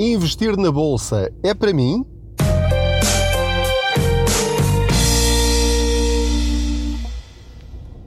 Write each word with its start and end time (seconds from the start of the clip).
Investir 0.00 0.56
na 0.56 0.70
bolsa 0.70 1.28
é 1.42 1.52
para 1.52 1.72
mim? 1.72 2.06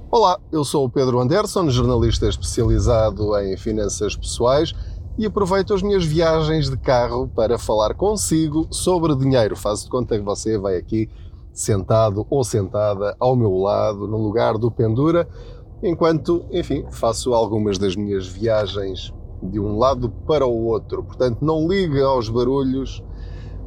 Olá, 0.09 0.39
eu 0.53 0.63
sou 0.63 0.85
o 0.85 0.89
Pedro 0.89 1.19
Anderson, 1.19 1.69
jornalista 1.69 2.29
especializado 2.29 3.37
em 3.39 3.57
finanças 3.57 4.15
pessoais 4.15 4.73
e 5.17 5.25
aproveito 5.25 5.73
as 5.73 5.81
minhas 5.81 6.05
viagens 6.05 6.69
de 6.69 6.77
carro 6.77 7.27
para 7.27 7.59
falar 7.59 7.93
consigo 7.93 8.69
sobre 8.71 9.13
dinheiro. 9.13 9.57
Faço 9.57 9.83
de 9.83 9.89
conta 9.89 10.17
que 10.17 10.23
você 10.23 10.57
vai 10.57 10.77
aqui 10.77 11.09
sentado 11.51 12.25
ou 12.29 12.41
sentada 12.45 13.17
ao 13.19 13.35
meu 13.35 13.57
lado, 13.57 14.07
no 14.07 14.15
lugar 14.15 14.57
do 14.57 14.71
Pendura, 14.71 15.27
enquanto, 15.83 16.45
enfim, 16.51 16.85
faço 16.89 17.33
algumas 17.33 17.77
das 17.77 17.97
minhas 17.97 18.25
viagens 18.25 19.13
de 19.43 19.59
um 19.59 19.77
lado 19.77 20.09
para 20.27 20.45
o 20.45 20.65
outro. 20.65 21.03
Portanto, 21.03 21.39
não 21.41 21.67
liga 21.67 22.03
aos 22.05 22.29
barulhos, 22.29 23.03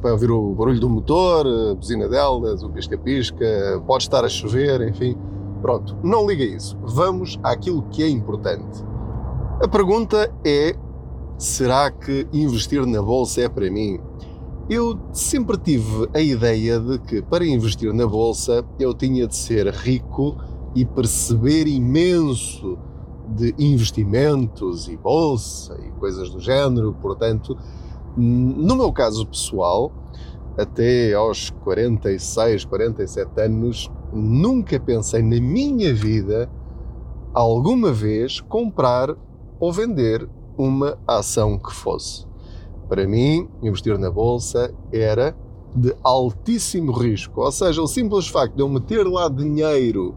vai 0.01 0.11
ouvir 0.11 0.31
o 0.31 0.53
barulho 0.53 0.79
do 0.79 0.89
motor, 0.89 1.45
a 1.47 1.75
buzina 1.75 2.07
delas, 2.07 2.63
o 2.63 2.69
pisca-pisca, 2.69 3.81
pode 3.85 4.03
estar 4.03 4.23
a 4.23 4.29
chover, 4.29 4.81
enfim. 4.87 5.17
Pronto, 5.61 5.97
não 6.03 6.27
liga 6.27 6.43
isso. 6.43 6.77
Vamos 6.83 7.39
àquilo 7.43 7.81
que 7.89 8.03
é 8.03 8.09
importante. 8.09 8.83
A 9.61 9.67
pergunta 9.67 10.31
é: 10.45 10.75
será 11.37 11.89
que 11.89 12.27
investir 12.31 12.85
na 12.85 13.01
bolsa 13.01 13.41
é 13.41 13.49
para 13.49 13.69
mim? 13.71 13.99
Eu 14.69 14.99
sempre 15.11 15.57
tive 15.57 16.09
a 16.13 16.19
ideia 16.19 16.79
de 16.79 16.97
que 16.99 17.21
para 17.21 17.45
investir 17.45 17.93
na 17.93 18.07
bolsa 18.07 18.65
eu 18.79 18.93
tinha 18.93 19.27
de 19.27 19.35
ser 19.35 19.67
rico 19.67 20.37
e 20.75 20.83
perceber 20.83 21.67
imenso 21.67 22.77
de 23.27 23.55
investimentos 23.57 24.87
e 24.87 24.97
bolsa 24.97 25.77
e 25.85 25.91
coisas 25.99 26.29
do 26.29 26.39
género. 26.39 26.93
Portanto, 27.01 27.57
no 28.15 28.75
meu 28.75 28.91
caso 28.91 29.25
pessoal, 29.25 29.91
até 30.57 31.13
aos 31.13 31.49
46, 31.49 32.65
47 32.65 33.41
anos, 33.41 33.91
nunca 34.13 34.79
pensei 34.79 35.21
na 35.21 35.39
minha 35.39 35.93
vida 35.93 36.49
alguma 37.33 37.91
vez 37.91 38.39
comprar 38.39 39.15
ou 39.59 39.71
vender 39.71 40.29
uma 40.57 40.97
ação 41.05 41.59
que 41.59 41.73
fosse. 41.73 42.25
Para 42.87 43.05
mim, 43.05 43.49
investir 43.61 43.97
na 43.97 44.09
bolsa 44.09 44.73
era 44.91 45.35
de 45.75 45.93
altíssimo 46.01 46.93
risco, 46.93 47.41
ou 47.41 47.51
seja, 47.51 47.81
o 47.81 47.87
simples 47.87 48.27
facto 48.27 48.55
de 48.55 48.61
eu 48.61 48.69
meter 48.69 49.05
lá 49.05 49.27
dinheiro 49.27 50.15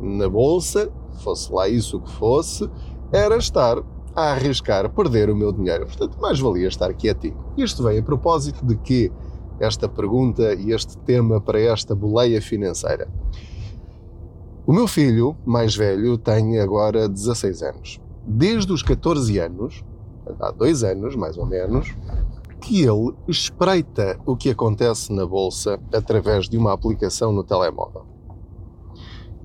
na 0.00 0.26
bolsa 0.28 0.90
fosse 1.22 1.52
lá 1.52 1.68
isso 1.68 2.00
que 2.00 2.10
fosse, 2.12 2.68
era 3.12 3.36
estar 3.36 3.78
a 4.14 4.32
arriscar 4.32 4.88
perder 4.90 5.28
o 5.28 5.36
meu 5.36 5.52
dinheiro. 5.52 5.86
Portanto, 5.86 6.18
mais 6.20 6.40
valia 6.40 6.68
estar 6.68 6.92
quietinho. 6.94 7.36
Isto 7.56 7.82
vem 7.82 7.98
a 7.98 8.02
propósito 8.02 8.64
de 8.64 8.76
que 8.76 9.12
esta 9.60 9.88
pergunta 9.88 10.54
e 10.54 10.72
este 10.72 10.96
tema 10.98 11.40
para 11.40 11.60
esta 11.60 11.94
boleia 11.94 12.40
financeira. 12.40 13.08
O 14.66 14.72
meu 14.72 14.88
filho 14.88 15.36
mais 15.44 15.76
velho 15.76 16.18
tem 16.18 16.58
agora 16.58 17.08
16 17.08 17.62
anos. 17.62 18.00
Desde 18.26 18.72
os 18.72 18.82
14 18.82 19.38
anos, 19.38 19.84
há 20.40 20.50
dois 20.50 20.82
anos 20.82 21.14
mais 21.14 21.38
ou 21.38 21.46
menos, 21.46 21.94
que 22.60 22.82
ele 22.82 23.14
espreita 23.28 24.18
o 24.26 24.36
que 24.36 24.50
acontece 24.50 25.12
na 25.12 25.24
bolsa 25.24 25.78
através 25.94 26.48
de 26.48 26.58
uma 26.58 26.72
aplicação 26.72 27.30
no 27.32 27.44
telemóvel. 27.44 28.15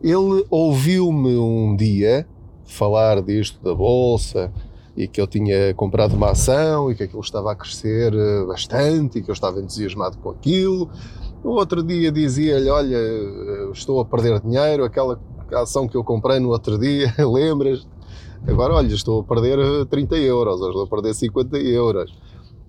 Ele 0.03 0.45
ouviu-me 0.49 1.37
um 1.37 1.75
dia 1.75 2.27
falar 2.65 3.21
disto 3.21 3.63
da 3.63 3.75
bolsa 3.75 4.51
e 4.97 5.07
que 5.07 5.21
eu 5.21 5.27
tinha 5.27 5.73
comprado 5.75 6.15
uma 6.15 6.31
ação 6.31 6.91
e 6.91 6.95
que 6.95 7.03
aquilo 7.03 7.21
estava 7.21 7.51
a 7.51 7.55
crescer 7.55 8.13
eh, 8.13 8.45
bastante 8.45 9.19
e 9.19 9.21
que 9.21 9.29
eu 9.29 9.33
estava 9.33 9.59
entusiasmado 9.59 10.17
com 10.17 10.29
aquilo. 10.31 10.89
O 11.43 11.49
outro 11.49 11.83
dia 11.83 12.11
dizia-lhe: 12.11 12.69
Olha, 12.69 12.97
eh, 12.97 13.69
estou 13.71 13.99
a 13.99 14.05
perder 14.05 14.39
dinheiro, 14.41 14.83
aquela 14.83 15.19
ação 15.53 15.87
que 15.87 15.95
eu 15.95 16.03
comprei 16.03 16.39
no 16.39 16.49
outro 16.49 16.79
dia, 16.79 17.13
lembras? 17.19 17.87
Agora, 18.47 18.73
olha, 18.73 18.93
estou 18.93 19.21
a 19.21 19.23
perder 19.23 19.85
30 19.85 20.17
euros, 20.17 20.61
ou 20.61 20.67
estou 20.69 20.83
a 20.83 20.87
perder 20.87 21.13
50 21.13 21.57
euros. 21.57 22.11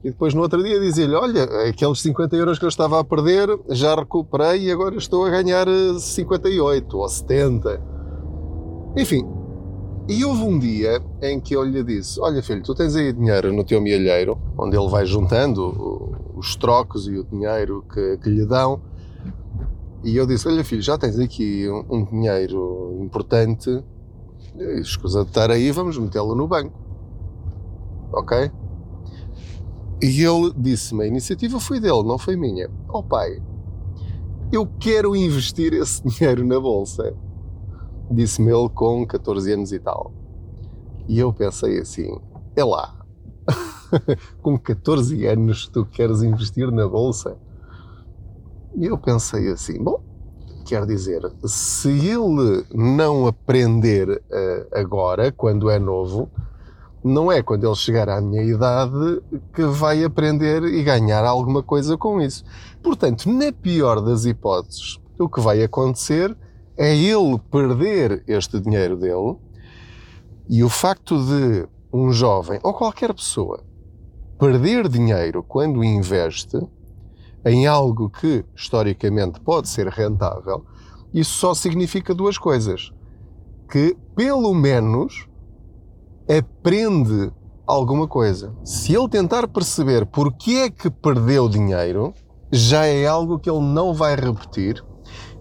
E 0.04 0.10
depois 0.10 0.34
no 0.34 0.42
outro 0.42 0.62
dia 0.62 0.80
dizia-lhe: 0.80 1.14
Olha, 1.14 1.44
aqueles 1.68 2.00
50 2.00 2.34
euros 2.36 2.58
que 2.58 2.64
eu 2.64 2.68
estava 2.68 2.98
a 2.98 3.04
perder 3.04 3.48
já 3.70 3.94
recuperei 3.94 4.64
e 4.64 4.72
agora 4.72 4.96
estou 4.96 5.24
a 5.24 5.30
ganhar 5.30 5.66
58 5.98 6.96
eh, 6.96 7.00
ou 7.00 7.08
70. 7.08 7.82
Enfim, 8.96 9.24
e 10.08 10.24
houve 10.24 10.42
um 10.42 10.58
dia 10.58 11.00
em 11.22 11.38
que 11.38 11.54
eu 11.54 11.62
lhe 11.62 11.84
disse: 11.84 12.20
Olha, 12.20 12.42
filho, 12.42 12.62
tu 12.62 12.74
tens 12.74 12.96
aí 12.96 13.12
dinheiro 13.12 13.52
no 13.52 13.62
teu 13.62 13.80
mielheiro, 13.80 14.36
onde 14.58 14.76
ele 14.76 14.88
vai 14.88 15.06
juntando 15.06 16.34
os 16.34 16.56
trocos 16.56 17.06
e 17.06 17.16
o 17.16 17.24
dinheiro 17.24 17.84
que, 17.92 18.18
que 18.18 18.28
lhe 18.28 18.44
dão. 18.44 18.82
E 20.02 20.16
eu 20.16 20.26
disse: 20.26 20.48
Olha, 20.48 20.64
filho, 20.64 20.82
já 20.82 20.98
tens 20.98 21.16
aqui 21.16 21.68
um, 21.70 21.98
um 21.98 22.04
dinheiro 22.04 22.98
importante, 23.00 23.70
escusa 24.80 25.22
de 25.22 25.28
estar 25.28 25.48
aí, 25.48 25.70
vamos 25.70 25.96
metê-lo 25.96 26.34
no 26.34 26.48
banco. 26.48 26.76
Ok? 28.12 28.50
E 30.02 30.24
ele 30.24 30.52
disse-me: 30.56 31.04
a 31.04 31.06
iniciativa 31.06 31.60
foi 31.60 31.78
dele, 31.78 32.02
não 32.02 32.18
foi 32.18 32.34
minha. 32.34 32.68
Oh 32.88 33.04
pai, 33.04 33.40
eu 34.52 34.66
quero 34.80 35.14
investir 35.14 35.72
esse 35.72 36.02
dinheiro 36.04 36.44
na 36.44 36.58
bolsa. 36.58 37.14
Disse-me 38.10 38.52
ele 38.52 38.68
com 38.68 39.06
14 39.06 39.52
anos 39.52 39.72
e 39.72 39.78
tal. 39.78 40.12
E 41.08 41.20
eu 41.20 41.32
pensei 41.32 41.78
assim: 41.78 42.18
é 42.56 42.64
lá, 42.64 43.06
com 44.42 44.58
14 44.58 45.24
anos 45.26 45.68
tu 45.68 45.86
queres 45.86 46.22
investir 46.22 46.70
na 46.72 46.88
bolsa? 46.88 47.38
E 48.74 48.86
eu 48.86 48.98
pensei 48.98 49.52
assim: 49.52 49.80
bom, 49.80 50.02
quer 50.66 50.84
dizer, 50.84 51.22
se 51.44 51.90
ele 51.90 52.64
não 52.74 53.28
aprender 53.28 54.08
uh, 54.10 54.66
agora, 54.72 55.30
quando 55.30 55.70
é 55.70 55.78
novo, 55.78 56.28
não 57.02 57.30
é 57.30 57.42
quando 57.42 57.66
ele 57.66 57.74
chegar 57.74 58.08
à 58.08 58.20
minha 58.20 58.42
idade 58.42 59.22
que 59.54 59.64
vai 59.64 60.04
aprender 60.04 60.62
e 60.64 60.82
ganhar 60.82 61.24
alguma 61.24 61.62
coisa 61.62 61.96
com 61.96 62.20
isso. 62.20 62.44
Portanto, 62.82 63.28
na 63.28 63.52
pior 63.52 64.00
das 64.00 64.24
hipóteses, 64.24 65.00
o 65.18 65.28
que 65.28 65.40
vai 65.40 65.62
acontecer 65.62 66.36
é 66.76 66.96
ele 66.96 67.38
perder 67.50 68.22
este 68.26 68.60
dinheiro 68.60 68.96
dele 68.96 69.36
e 70.48 70.62
o 70.62 70.68
facto 70.68 71.16
de 71.24 71.66
um 71.92 72.12
jovem 72.12 72.58
ou 72.62 72.72
qualquer 72.72 73.12
pessoa 73.12 73.62
perder 74.38 74.88
dinheiro 74.88 75.42
quando 75.42 75.84
investe 75.84 76.58
em 77.44 77.66
algo 77.66 78.10
que 78.10 78.44
historicamente 78.56 79.40
pode 79.40 79.68
ser 79.68 79.86
rentável, 79.88 80.64
isso 81.14 81.32
só 81.32 81.54
significa 81.54 82.12
duas 82.12 82.38
coisas: 82.38 82.92
que 83.70 83.96
pelo 84.16 84.52
menos 84.52 85.28
aprende 86.28 87.32
alguma 87.66 88.06
coisa. 88.06 88.54
Se 88.64 88.94
ele 88.94 89.08
tentar 89.08 89.48
perceber 89.48 90.06
porque 90.06 90.52
é 90.52 90.70
que 90.70 90.90
perdeu 90.90 91.48
dinheiro, 91.48 92.12
já 92.50 92.86
é 92.86 93.06
algo 93.06 93.38
que 93.38 93.50
ele 93.50 93.60
não 93.60 93.94
vai 93.94 94.14
repetir 94.14 94.84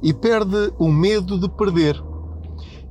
e 0.02 0.14
perde 0.14 0.74
o 0.80 0.88
medo 0.88 1.40
de 1.40 1.50
perder. 1.50 2.02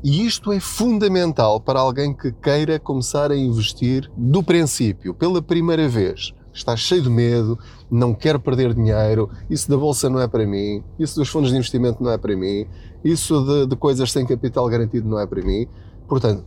E 0.02 0.24
isto 0.24 0.52
é 0.52 0.60
fundamental 0.60 1.60
para 1.60 1.80
alguém 1.80 2.14
que 2.14 2.32
queira 2.32 2.78
começar 2.78 3.30
a 3.30 3.36
investir 3.36 4.10
do 4.16 4.42
princípio, 4.42 5.12
pela 5.12 5.42
primeira 5.42 5.88
vez. 5.88 6.32
Está 6.52 6.74
cheio 6.74 7.02
de 7.02 7.10
medo, 7.10 7.58
não 7.90 8.14
quer 8.14 8.38
perder 8.38 8.74
dinheiro, 8.74 9.30
isso 9.48 9.70
da 9.70 9.76
bolsa 9.76 10.08
não 10.08 10.20
é 10.20 10.26
para 10.26 10.46
mim, 10.46 10.82
isso 10.98 11.16
dos 11.16 11.28
fundos 11.28 11.50
de 11.50 11.56
investimento 11.56 12.02
não 12.02 12.10
é 12.10 12.18
para 12.18 12.34
mim, 12.34 12.66
isso 13.04 13.44
de, 13.44 13.66
de 13.66 13.76
coisas 13.76 14.10
sem 14.10 14.26
capital 14.26 14.66
garantido 14.68 15.08
não 15.08 15.18
é 15.18 15.26
para 15.26 15.42
mim. 15.42 15.66
Portanto, 16.08 16.44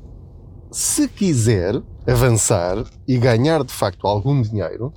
se 0.74 1.08
quiser 1.08 1.80
avançar 2.08 2.84
e 3.08 3.20
ganhar 3.20 3.64
de 3.64 3.72
facto 3.72 4.08
algum 4.08 4.42
dinheiro 4.42 4.92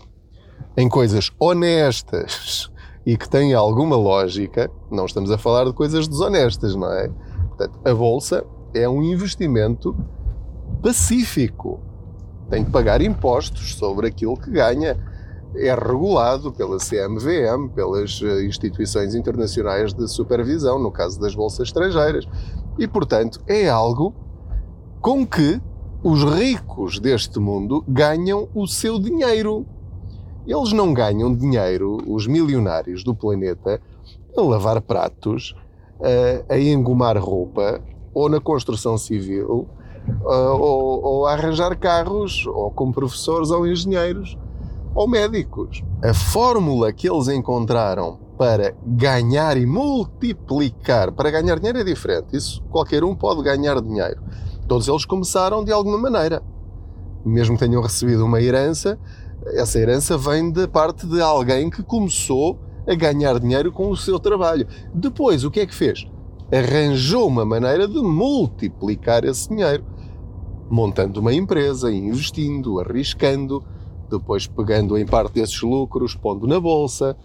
em 0.75 0.89
coisas 0.89 1.31
honestas 1.39 2.71
e 3.05 3.15
que 3.15 3.29
têm 3.29 3.53
alguma 3.53 3.95
lógica, 3.95 4.71
não 4.91 5.05
estamos 5.05 5.31
a 5.31 5.37
falar 5.37 5.67
de 5.67 5.75
coisas 5.75 6.09
desonestas, 6.09 6.75
não 6.75 6.91
é? 6.91 7.11
Portanto, 7.49 7.79
a 7.85 7.95
bolsa 7.95 8.43
é 8.73 8.89
um 8.89 9.03
investimento 9.03 9.95
pacífico. 10.83 11.79
Tem 12.49 12.65
que 12.65 12.71
pagar 12.71 13.03
impostos 13.03 13.75
sobre 13.75 14.09
aquilo 14.09 14.37
que 14.37 14.51
ganha. 14.51 14.97
É 15.55 15.75
regulado 15.75 16.53
pela 16.53 16.79
CMVM, 16.79 17.69
pelas 17.75 18.21
eh, 18.23 18.45
instituições 18.45 19.15
internacionais 19.15 19.93
de 19.93 20.09
supervisão, 20.09 20.79
no 20.79 20.91
caso 20.91 21.21
das 21.21 21.35
bolsas 21.35 21.69
estrangeiras. 21.69 22.27
E, 22.79 22.89
portanto, 22.89 23.41
é 23.47 23.69
algo 23.69 24.15
com 25.01 25.25
que 25.25 25.61
os 26.09 26.23
ricos 26.23 27.01
deste 27.01 27.41
mundo 27.41 27.85
ganham 27.89 28.49
o 28.55 28.65
seu 28.69 28.97
dinheiro. 28.97 29.67
Eles 30.47 30.73
não 30.73 30.95
ganham 30.95 31.35
dinheiro, 31.35 31.99
os 32.07 32.29
milionários 32.29 33.03
do 33.03 33.13
planeta, 33.13 33.83
a 34.37 34.41
lavar 34.41 34.81
pratos, 34.81 35.57
a, 36.49 36.55
a 36.55 36.61
engomar 36.61 37.19
roupa, 37.19 37.83
ou 38.15 38.29
na 38.29 38.39
construção 38.39 38.97
civil, 38.97 39.67
ou, 40.23 41.03
ou 41.03 41.27
a 41.27 41.33
arranjar 41.33 41.77
carros, 41.77 42.47
ou 42.47 42.71
como 42.71 42.93
professores 42.95 43.51
ou 43.51 43.67
engenheiros. 43.67 44.39
ou 44.95 45.09
médicos. 45.09 45.83
A 46.03 46.15
fórmula 46.15 46.93
que 46.93 47.11
eles 47.11 47.27
encontraram 47.27 48.19
para 48.39 48.77
ganhar 48.87 49.57
e 49.57 49.67
multiplicar, 49.67 51.11
para 51.11 51.33
ganhar 51.33 51.57
dinheiro 51.57 51.81
é 51.81 51.85
diferente, 51.85 52.37
isso 52.37 52.63
qualquer 52.71 53.03
um 53.03 53.15
pode 53.15 53.43
ganhar 53.43 53.81
dinheiro. 53.83 54.23
Todos 54.69 54.89
eles 54.89 55.05
começaram 55.05 55.65
de 55.65 55.73
alguma 55.73 55.99
maneira. 55.99 56.43
Mesmo 57.25 57.57
que 57.57 57.65
tenham 57.65 57.83
recebido 57.83 58.25
uma 58.25 58.41
herança, 58.41 58.99
essa 59.55 59.79
herança 59.79 60.19
vem 60.19 60.51
da 60.51 60.67
parte 60.67 61.07
de 61.07 61.21
alguém 61.21 61.71
que 61.71 61.83
começou 61.83 62.59
a 62.87 62.95
ganhar 62.95 63.39
dinheiro 63.39 63.71
com 63.73 63.91
o 63.91 63.97
seu 63.97 64.19
trabalho. 64.19 64.67
Depois, 64.95 65.45
o 65.45 65.51
que 65.51 65.61
é 65.61 65.67
que 65.67 65.75
fez? 65.75 66.07
Arranjou 66.53 67.27
uma 67.27 67.45
maneira 67.45 67.89
de 67.89 68.01
multiplicar 68.01 69.25
esse 69.25 69.49
dinheiro, 69.49 69.85
montando 70.71 71.21
uma 71.21 71.33
empresa, 71.33 71.93
investindo, 71.93 72.81
arriscando, 72.81 73.63
depois 74.11 74.47
pegando 74.47 74.97
em 74.97 75.07
parte 75.07 75.35
desses 75.35 75.61
lucros, 75.63 76.15
pondo 76.15 76.47
na 76.47 76.61
bolsa, 76.61 77.17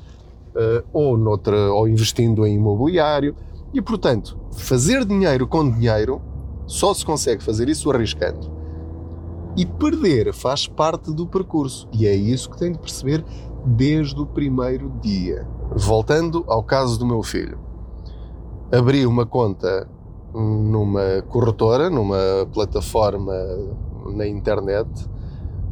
uh, 0.56 0.84
ou, 0.92 1.18
noutra, 1.18 1.72
ou 1.72 1.88
investindo 1.88 2.46
em 2.46 2.56
imobiliário. 2.56 3.36
E, 3.74 3.82
portanto, 3.82 4.38
fazer 4.52 5.06
dinheiro 5.06 5.48
com 5.48 5.70
dinheiro 5.70 6.22
só 6.72 6.94
se 6.94 7.06
consegue 7.06 7.44
fazer 7.44 7.68
isso 7.68 7.92
arriscando. 7.92 8.50
E 9.58 9.66
perder 9.66 10.34
faz 10.34 10.68
parte 10.68 11.12
do 11.12 11.28
percurso. 11.28 11.86
E 11.92 12.08
é 12.08 12.16
isso 12.16 12.50
que 12.50 12.58
tem 12.58 12.72
de 12.72 12.80
perceber 12.80 13.26
desde 13.66 14.18
o 14.22 14.26
primeiro 14.26 14.90
dia. 15.02 15.46
Voltando 15.76 16.46
ao 16.48 16.64
caso 16.64 16.98
do 16.98 17.06
meu 17.06 17.22
filho. 17.22 17.60
Abri 18.72 19.06
uma 19.06 19.26
conta 19.26 19.86
numa 20.34 21.22
corretora, 21.28 21.90
numa 21.90 22.48
plataforma 22.54 23.34
na 24.16 24.26
internet. 24.26 24.90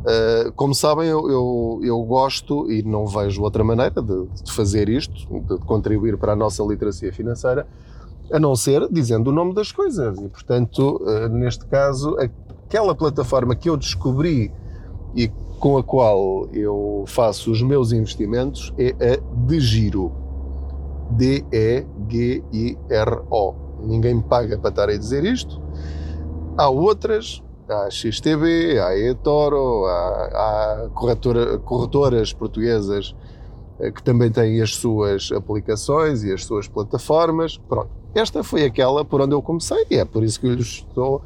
Uh, 0.02 0.52
como 0.52 0.76
sabem, 0.76 1.08
eu, 1.08 1.30
eu, 1.30 1.80
eu, 1.82 2.02
gosto 2.04 2.70
e 2.70 2.84
não 2.84 3.08
vejo 3.08 3.42
outra 3.42 3.64
maneira 3.64 4.02
de, 4.02 4.28
de, 4.44 4.52
fazer 4.52 4.90
isto, 4.90 5.14
de 5.44 5.58
contribuir 5.60 6.18
para 6.18 6.34
a 6.34 6.36
nossa 6.36 6.62
literacia 6.64 7.14
financeira, 7.14 7.66
a 8.32 8.40
não 8.40 8.56
ser 8.56 8.88
dizendo 8.92 9.30
o 9.30 9.34
nome 9.34 9.54
das 9.54 9.72
coisas. 9.72 10.18
E, 10.20 10.28
portanto, 10.28 11.02
uh, 11.02 11.28
neste 11.30 11.66
caso, 11.66 12.18
aquela 12.18 12.96
plataforma 12.96 13.56
que 13.56 13.70
eu 13.70 13.78
descobri 13.78 14.52
e 15.16 15.28
com 15.60 15.78
a 15.78 15.84
qual 15.84 16.48
eu 16.54 17.04
faço 17.08 17.52
os 17.52 17.62
meus 17.62 17.92
investimentos 17.92 18.74
é 18.78 18.96
a 19.14 19.18
DeGiro. 19.46 20.12
D-E-G-I-R-O. 21.12 21.86
Ninguém 23.82 24.16
me 24.16 24.24
paga 24.24 24.58
para 24.58 24.70
estar 24.70 24.90
a 24.90 24.98
dizer 24.98 25.26
isto. 25.26 25.62
Há 26.58 26.70
outras, 26.70 27.44
há 27.68 27.90
XTB, 27.90 28.80
há 28.80 28.98
eToro, 28.98 29.86
há, 29.86 30.86
há 30.86 30.90
corretora, 30.94 31.58
corretoras 31.60 32.32
portuguesas 32.34 33.16
eh, 33.80 33.92
que 33.92 34.04
também 34.04 34.32
têm 34.32 34.62
as 34.62 34.76
suas 34.76 35.32
aplicações 35.32 36.24
e 36.24 36.32
as 36.32 36.46
suas 36.46 36.68
plataformas. 36.68 37.58
Pronto. 37.58 37.99
Esta 38.14 38.44
foi 38.44 38.66
aquela 38.66 39.06
por 39.06 39.22
onde 39.22 39.34
eu 39.34 39.42
comecei 39.42 39.86
e 39.90 39.96
é 39.96 40.06
por 40.06 40.24
isso 40.24 40.40
que 40.40 40.48
eu, 40.48 40.56
estou, 40.56 41.22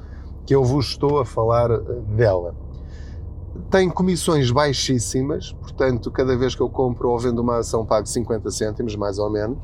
que 0.45 0.53
eu 0.55 0.63
vos 0.63 0.87
estou 0.87 1.19
a 1.19 1.25
falar 1.25 1.71
eh, 1.71 1.79
dela 2.15 2.55
tem 3.69 3.89
comissões 3.89 4.51
baixíssimas, 4.51 5.51
portanto, 5.53 6.09
cada 6.11 6.35
vez 6.35 6.55
que 6.55 6.61
eu 6.61 6.69
compro 6.69 7.09
ou 7.09 7.19
vendo 7.19 7.39
uma 7.39 7.57
ação, 7.57 7.85
pago 7.85 8.07
50 8.07 8.49
cêntimos, 8.51 8.95
mais 8.95 9.19
ou 9.19 9.29
menos. 9.29 9.57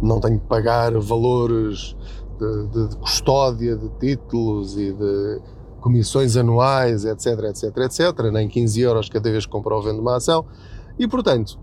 Não 0.00 0.20
tenho 0.20 0.40
que 0.40 0.46
pagar 0.46 0.92
valores 0.98 1.96
de, 2.38 2.66
de, 2.66 2.88
de 2.88 2.96
custódia 2.96 3.76
de 3.76 3.88
títulos 4.00 4.76
e 4.76 4.92
de 4.92 5.40
comissões 5.80 6.36
anuais, 6.36 7.04
etc, 7.04 7.26
etc, 7.50 7.76
etc, 7.78 8.32
nem 8.32 8.48
15 8.48 8.80
euros 8.80 9.08
cada 9.08 9.30
vez 9.30 9.46
que 9.46 9.52
compro 9.52 9.76
ou 9.76 9.82
vendo 9.82 10.00
uma 10.00 10.16
ação. 10.16 10.44
E, 10.98 11.06
portanto, 11.06 11.58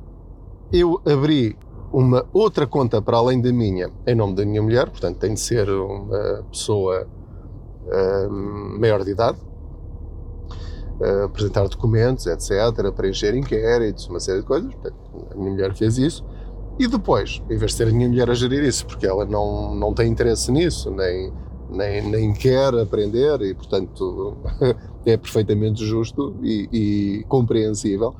eu 0.72 1.02
abri 1.06 1.58
uma 1.92 2.26
outra 2.34 2.68
conta 2.68 3.02
para 3.02 3.18
além 3.18 3.42
da 3.42 3.52
minha, 3.52 3.90
em 4.06 4.16
nome 4.16 4.36
da 4.36 4.46
minha 4.46 4.62
mulher, 4.62 4.90
portanto, 4.90 5.18
tem 5.18 5.34
de 5.34 5.40
ser 5.40 5.70
uma 5.70 6.44
pessoa 6.52 7.08
um, 8.30 8.80
maior 8.80 9.04
de 9.04 9.12
idade, 9.12 9.38
uh, 11.00 11.26
apresentar 11.26 11.68
documentos, 11.68 12.28
etc., 12.28 12.92
preencher 12.96 13.36
inquéritos, 13.36 14.08
uma 14.08 14.20
série 14.20 14.42
de 14.42 14.46
coisas. 14.46 14.72
A 15.32 15.36
minha 15.36 15.52
mulher 15.52 15.76
fez 15.76 15.98
isso. 15.98 16.24
E 16.78 16.88
depois, 16.88 17.42
em 17.50 17.58
vez 17.58 17.72
de 17.72 17.78
ser 17.78 17.88
a 17.90 17.92
minha 17.92 18.08
mulher 18.08 18.30
a 18.30 18.34
gerir 18.34 18.64
isso, 18.64 18.86
porque 18.86 19.06
ela 19.06 19.26
não, 19.26 19.76
não 19.76 19.94
tem 19.94 20.10
interesse 20.10 20.50
nisso, 20.52 20.90
nem, 20.92 21.34
nem, 21.70 22.02
nem 22.10 22.34
quer 22.34 22.74
aprender, 22.76 23.42
e 23.42 23.54
portanto 23.54 24.38
é 25.06 25.18
perfeitamente 25.18 25.86
justo 25.86 26.36
e, 26.42 26.70
e 26.72 27.24
compreensível. 27.26 28.16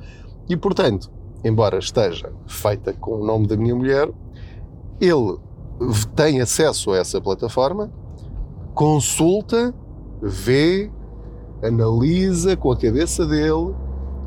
E 0.46 0.56
portanto, 0.56 1.10
embora 1.44 1.78
esteja 1.78 2.32
feita 2.46 2.92
com 2.92 3.20
o 3.20 3.24
nome 3.24 3.46
da 3.46 3.56
minha 3.56 3.74
mulher, 3.74 4.10
ele 5.00 5.38
tem 6.14 6.40
acesso 6.40 6.92
a 6.92 6.98
essa 6.98 7.20
plataforma, 7.20 7.90
consulta, 8.74 9.74
vê, 10.20 10.90
analisa 11.62 12.56
com 12.56 12.70
a 12.72 12.76
cabeça 12.76 13.26
dele, 13.26 13.74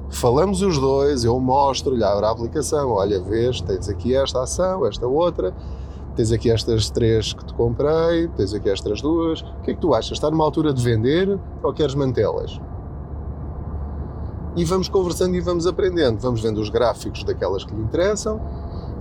falamos 0.09 0.61
os 0.61 0.77
dois, 0.79 1.23
eu 1.23 1.39
mostro-lhe, 1.39 2.03
abro 2.03 2.25
a 2.25 2.31
aplicação, 2.31 2.89
olha, 2.91 3.21
vês, 3.21 3.61
tens 3.61 3.87
aqui 3.89 4.15
esta 4.15 4.43
ação, 4.43 4.85
esta 4.85 5.07
outra, 5.07 5.53
tens 6.15 6.31
aqui 6.31 6.49
estas 6.49 6.89
três 6.89 7.33
que 7.33 7.45
te 7.45 7.53
comprei, 7.53 8.27
tens 8.29 8.53
aqui 8.53 8.69
estas 8.69 9.01
duas, 9.01 9.41
o 9.41 9.61
que 9.63 9.71
é 9.71 9.73
que 9.73 9.81
tu 9.81 9.93
achas? 9.93 10.13
Está 10.13 10.29
numa 10.29 10.43
altura 10.43 10.73
de 10.73 10.83
vender 10.83 11.39
ou 11.61 11.73
queres 11.73 11.95
mantê-las? 11.95 12.59
E 14.55 14.63
vamos 14.63 14.87
conversando 14.87 15.35
e 15.35 15.41
vamos 15.41 15.65
aprendendo, 15.65 16.19
vamos 16.19 16.41
vendo 16.41 16.59
os 16.61 16.69
gráficos 16.69 17.23
daquelas 17.23 17.63
que 17.63 17.73
lhe 17.73 17.81
interessam, 17.81 18.39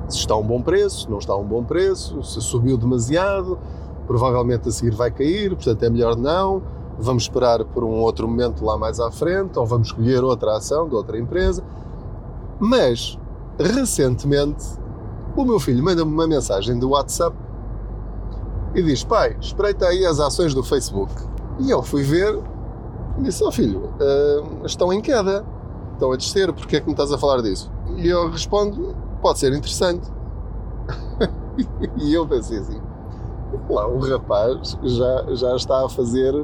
se 0.08 0.19
está 0.19 0.34
a 0.34 0.38
um 0.38 0.46
bom 0.46 0.62
preço, 0.62 1.02
se 1.02 1.10
não 1.10 1.19
está 1.19 1.34
a 1.34 1.37
um 1.37 1.44
bom 1.44 1.62
preço, 1.62 2.22
se 2.22 2.40
subiu 2.40 2.76
demasiado, 2.78 3.58
provavelmente 4.06 4.69
a 4.69 4.72
seguir 4.72 4.94
vai 4.94 5.10
cair, 5.10 5.50
portanto 5.54 5.82
é 5.82 5.90
melhor 5.90 6.16
não, 6.16 6.62
vamos 6.99 7.25
esperar 7.25 7.64
por 7.64 7.84
um 7.84 8.00
outro 8.00 8.26
momento 8.26 8.64
lá 8.64 8.78
mais 8.78 8.99
à 8.99 9.10
frente, 9.10 9.58
ou 9.58 9.66
vamos 9.66 9.88
escolher 9.88 10.25
outra 10.25 10.56
ação 10.56 10.88
de 10.88 10.94
outra 10.94 11.19
empresa. 11.19 11.62
Mas, 12.58 13.19
recentemente, 13.58 14.64
o 15.37 15.44
meu 15.44 15.58
filho 15.58 15.82
manda-me 15.82 16.12
uma 16.12 16.26
mensagem 16.26 16.78
do 16.78 16.90
WhatsApp 16.90 17.37
e 18.75 18.82
diz: 18.82 19.05
Pai, 19.05 19.37
espreita 19.40 19.87
aí 19.87 20.05
as 20.05 20.20
ações 20.20 20.55
do 20.55 20.62
Facebook. 20.62 21.12
E 21.58 21.70
eu 21.70 21.82
fui 21.82 22.02
ver 22.02 22.38
disse: 23.18 23.42
Ó 23.44 23.48
oh, 23.48 23.52
filho, 23.52 23.90
uh, 24.00 24.66
estão 24.66 24.92
em 24.92 25.00
queda, 25.00 25.44
estão 25.92 26.12
a 26.12 26.16
descer, 26.16 26.52
porque 26.52 26.76
é 26.76 26.80
que 26.80 26.86
me 26.86 26.92
estás 26.92 27.12
a 27.12 27.18
falar 27.18 27.42
disso? 27.42 27.70
E 27.96 28.08
eu 28.08 28.30
respondo: 28.30 28.94
Pode 29.20 29.38
ser 29.38 29.52
interessante. 29.52 30.10
e 31.98 32.14
eu 32.14 32.26
pensei 32.26 32.58
assim: 32.58 32.81
lá, 33.69 33.86
o 33.86 33.98
rapaz 33.98 34.76
já, 34.82 35.34
já 35.34 35.56
está 35.56 35.84
a 35.84 35.88
fazer 35.88 36.34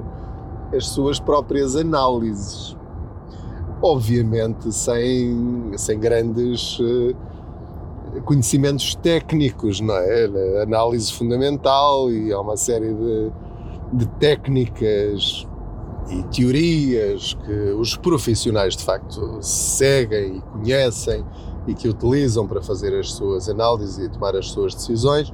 as 0.75 0.87
suas 0.89 1.19
próprias 1.19 1.77
análises. 1.77 2.77
Obviamente 3.81 4.73
sem, 4.73 5.73
sem 5.77 6.01
grandes 6.01 6.79
uh, 6.81 7.15
conhecimentos 8.25 8.95
técnicos, 8.97 9.81
não 9.81 9.95
é? 9.95 10.63
Análise 10.63 11.13
fundamental 11.13 12.11
e 12.11 12.33
há 12.33 12.41
uma 12.41 12.57
série 12.57 12.93
de, 12.93 13.31
de 13.93 14.07
técnicas 14.19 15.48
e 16.11 16.23
teorias 16.25 17.35
que 17.45 17.53
os 17.73 17.97
profissionais 17.97 18.77
de 18.77 18.85
facto 18.85 19.39
seguem 19.43 20.37
e 20.37 20.41
conhecem 20.41 21.25
e 21.67 21.75
que 21.75 21.89
utilizam 21.89 22.47
para 22.47 22.63
fazer 22.63 22.99
as 22.99 23.13
suas 23.13 23.49
análises 23.49 23.99
e 23.99 24.09
tomar 24.09 24.35
as 24.35 24.49
suas 24.49 24.75
decisões. 24.75 25.33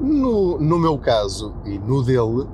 No, 0.00 0.58
no 0.58 0.78
meu 0.78 0.98
caso 0.98 1.54
e 1.64 1.78
no 1.78 2.02
dele, 2.02 2.46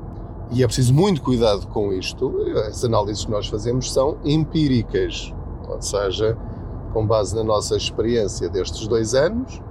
e 0.50 0.62
é 0.62 0.66
preciso 0.66 0.92
muito 0.92 1.22
cuidado 1.22 1.66
com 1.68 1.92
isto. 1.92 2.34
As 2.66 2.84
análises 2.84 3.24
que 3.24 3.30
nós 3.30 3.46
fazemos 3.46 3.92
são 3.92 4.18
empíricas, 4.24 5.32
ou 5.66 5.80
seja, 5.80 6.36
com 6.92 7.06
base 7.06 7.34
na 7.34 7.44
nossa 7.44 7.76
experiência 7.76 8.48
destes 8.48 8.86
dois 8.86 9.14
anos, 9.14 9.62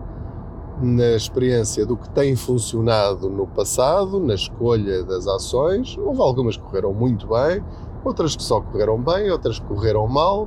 na 0.82 1.16
experiência 1.16 1.86
do 1.86 1.98
que 1.98 2.10
tem 2.10 2.36
funcionado 2.36 3.30
no 3.30 3.48
passado, 3.48 4.20
na 4.20 4.36
escolha 4.36 5.04
das 5.04 5.28
ações. 5.28 5.98
Houve 5.98 6.22
algumas 6.22 6.58
que 6.58 6.64
correram 6.64 6.94
muito 6.94 7.28
bem, 7.28 7.64
outras 8.04 8.36
que 8.36 8.44
só 8.44 8.62
correram 8.62 9.02
bem, 9.02 9.30
outras 9.32 9.60
que 9.60 9.66
correram 9.66 10.08
mal. 10.08 10.44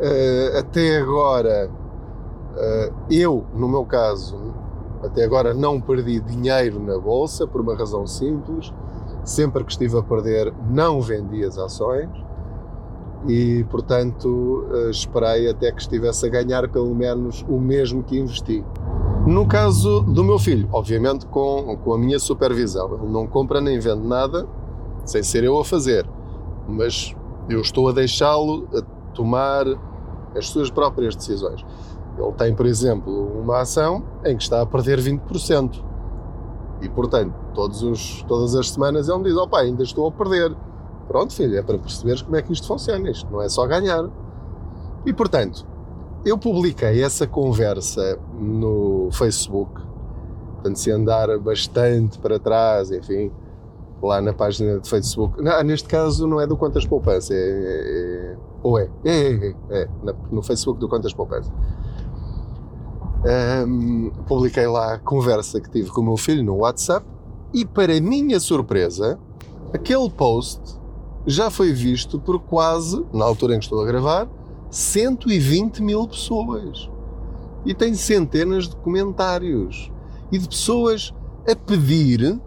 Uh, 0.00 0.58
até 0.58 0.98
agora, 0.98 1.70
uh, 1.70 2.94
eu, 3.08 3.44
no 3.54 3.68
meu 3.68 3.84
caso, 3.84 4.36
até 5.02 5.24
agora 5.24 5.54
não 5.54 5.80
perdi 5.80 6.18
dinheiro 6.20 6.80
na 6.80 6.98
bolsa 6.98 7.46
por 7.46 7.60
uma 7.60 7.76
razão 7.76 8.06
simples 8.06 8.72
Sempre 9.24 9.64
que 9.64 9.72
estive 9.72 9.98
a 9.98 10.02
perder, 10.02 10.52
não 10.68 11.00
vendi 11.00 11.42
as 11.44 11.56
ações 11.56 12.10
e, 13.26 13.64
portanto, 13.70 14.66
eh, 14.70 14.90
esperei 14.90 15.48
até 15.48 15.72
que 15.72 15.80
estivesse 15.80 16.26
a 16.26 16.28
ganhar 16.28 16.68
pelo 16.68 16.94
menos 16.94 17.42
o 17.48 17.58
mesmo 17.58 18.02
que 18.02 18.18
investi. 18.18 18.62
No 19.26 19.46
caso 19.46 20.02
do 20.02 20.22
meu 20.22 20.38
filho, 20.38 20.68
obviamente 20.70 21.24
com, 21.24 21.78
com 21.82 21.94
a 21.94 21.98
minha 21.98 22.18
supervisão, 22.18 22.94
ele 22.94 23.10
não 23.10 23.26
compra 23.26 23.58
nem 23.58 23.78
vende 23.78 24.06
nada 24.06 24.46
sem 25.06 25.22
ser 25.22 25.44
eu 25.44 25.58
a 25.58 25.64
fazer, 25.64 26.06
mas 26.68 27.16
eu 27.48 27.58
estou 27.62 27.88
a 27.88 27.92
deixá-lo 27.92 28.68
a 28.76 28.82
tomar 29.14 29.64
as 30.36 30.48
suas 30.48 30.68
próprias 30.70 31.16
decisões. 31.16 31.64
Ele 32.18 32.32
tem, 32.32 32.54
por 32.54 32.66
exemplo, 32.66 33.40
uma 33.40 33.60
ação 33.60 34.04
em 34.26 34.36
que 34.36 34.42
está 34.42 34.60
a 34.60 34.66
perder 34.66 35.00
20%. 35.00 35.82
E, 36.82 36.88
portanto, 36.90 37.34
todos 37.54 37.82
os, 37.82 38.22
todas 38.24 38.54
as 38.54 38.70
semanas 38.70 39.08
ele 39.08 39.18
me 39.18 39.24
diz: 39.24 39.36
opa, 39.36 39.60
ainda 39.60 39.82
estou 39.82 40.06
a 40.06 40.12
perder. 40.12 40.54
Pronto, 41.08 41.32
filho, 41.34 41.56
é 41.56 41.62
para 41.62 41.78
perceberes 41.78 42.20
como 42.20 42.36
é 42.36 42.42
que 42.42 42.52
isto 42.52 42.66
funciona. 42.66 43.10
Isto 43.10 43.30
não 43.32 43.40
é 43.40 43.48
só 43.48 43.66
ganhar. 43.66 44.04
E, 45.06 45.12
portanto, 45.12 45.66
eu 46.24 46.38
publiquei 46.38 47.02
essa 47.02 47.26
conversa 47.26 48.18
no 48.38 49.08
Facebook. 49.12 49.80
Portanto, 50.54 50.76
se 50.76 50.90
andar 50.90 51.38
bastante 51.38 52.18
para 52.18 52.38
trás, 52.38 52.90
enfim, 52.90 53.30
lá 54.02 54.20
na 54.20 54.32
página 54.32 54.78
de 54.78 54.88
Facebook. 54.88 55.42
Não, 55.42 55.62
neste 55.62 55.88
caso 55.88 56.26
não 56.26 56.40
é 56.40 56.46
do 56.46 56.56
Contas 56.56 56.86
Poupança, 56.86 57.34
é, 57.34 57.36
é, 57.36 58.32
é 58.32 58.36
ou 58.62 58.78
é? 58.78 58.88
É, 59.04 59.10
é, 59.10 59.54
é, 59.70 59.82
é 59.82 59.88
no 60.30 60.42
Facebook 60.42 60.80
do 60.80 60.88
Contas 60.88 61.12
Poupança. 61.12 61.52
Um, 63.66 64.10
publiquei 64.26 64.66
lá 64.66 64.94
a 64.94 64.98
conversa 64.98 65.60
que 65.60 65.70
tive 65.70 65.90
com 65.90 66.02
o 66.02 66.04
meu 66.04 66.16
filho 66.16 66.42
no 66.42 66.56
WhatsApp 66.56 67.06
e, 67.54 67.64
para 67.64 67.98
minha 68.00 68.38
surpresa, 68.38 69.18
aquele 69.72 70.10
post 70.10 70.60
já 71.26 71.50
foi 71.50 71.72
visto 71.72 72.18
por 72.18 72.38
quase, 72.38 73.04
na 73.12 73.24
altura 73.24 73.54
em 73.54 73.58
que 73.58 73.64
estou 73.64 73.80
a 73.80 73.86
gravar, 73.86 74.28
120 74.70 75.82
mil 75.82 76.06
pessoas. 76.06 76.90
E 77.64 77.74
tem 77.74 77.94
centenas 77.94 78.68
de 78.68 78.76
comentários 78.76 79.90
e 80.30 80.38
de 80.38 80.48
pessoas 80.48 81.14
a 81.48 81.54
pedir 81.54 82.40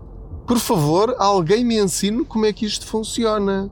por 0.47 0.59
favor, 0.59 1.13
alguém 1.19 1.65
me 1.65 1.77
ensine 1.77 2.23
como 2.23 2.45
é 2.45 2.53
que 2.53 2.65
isto 2.65 2.87
funciona. 2.87 3.69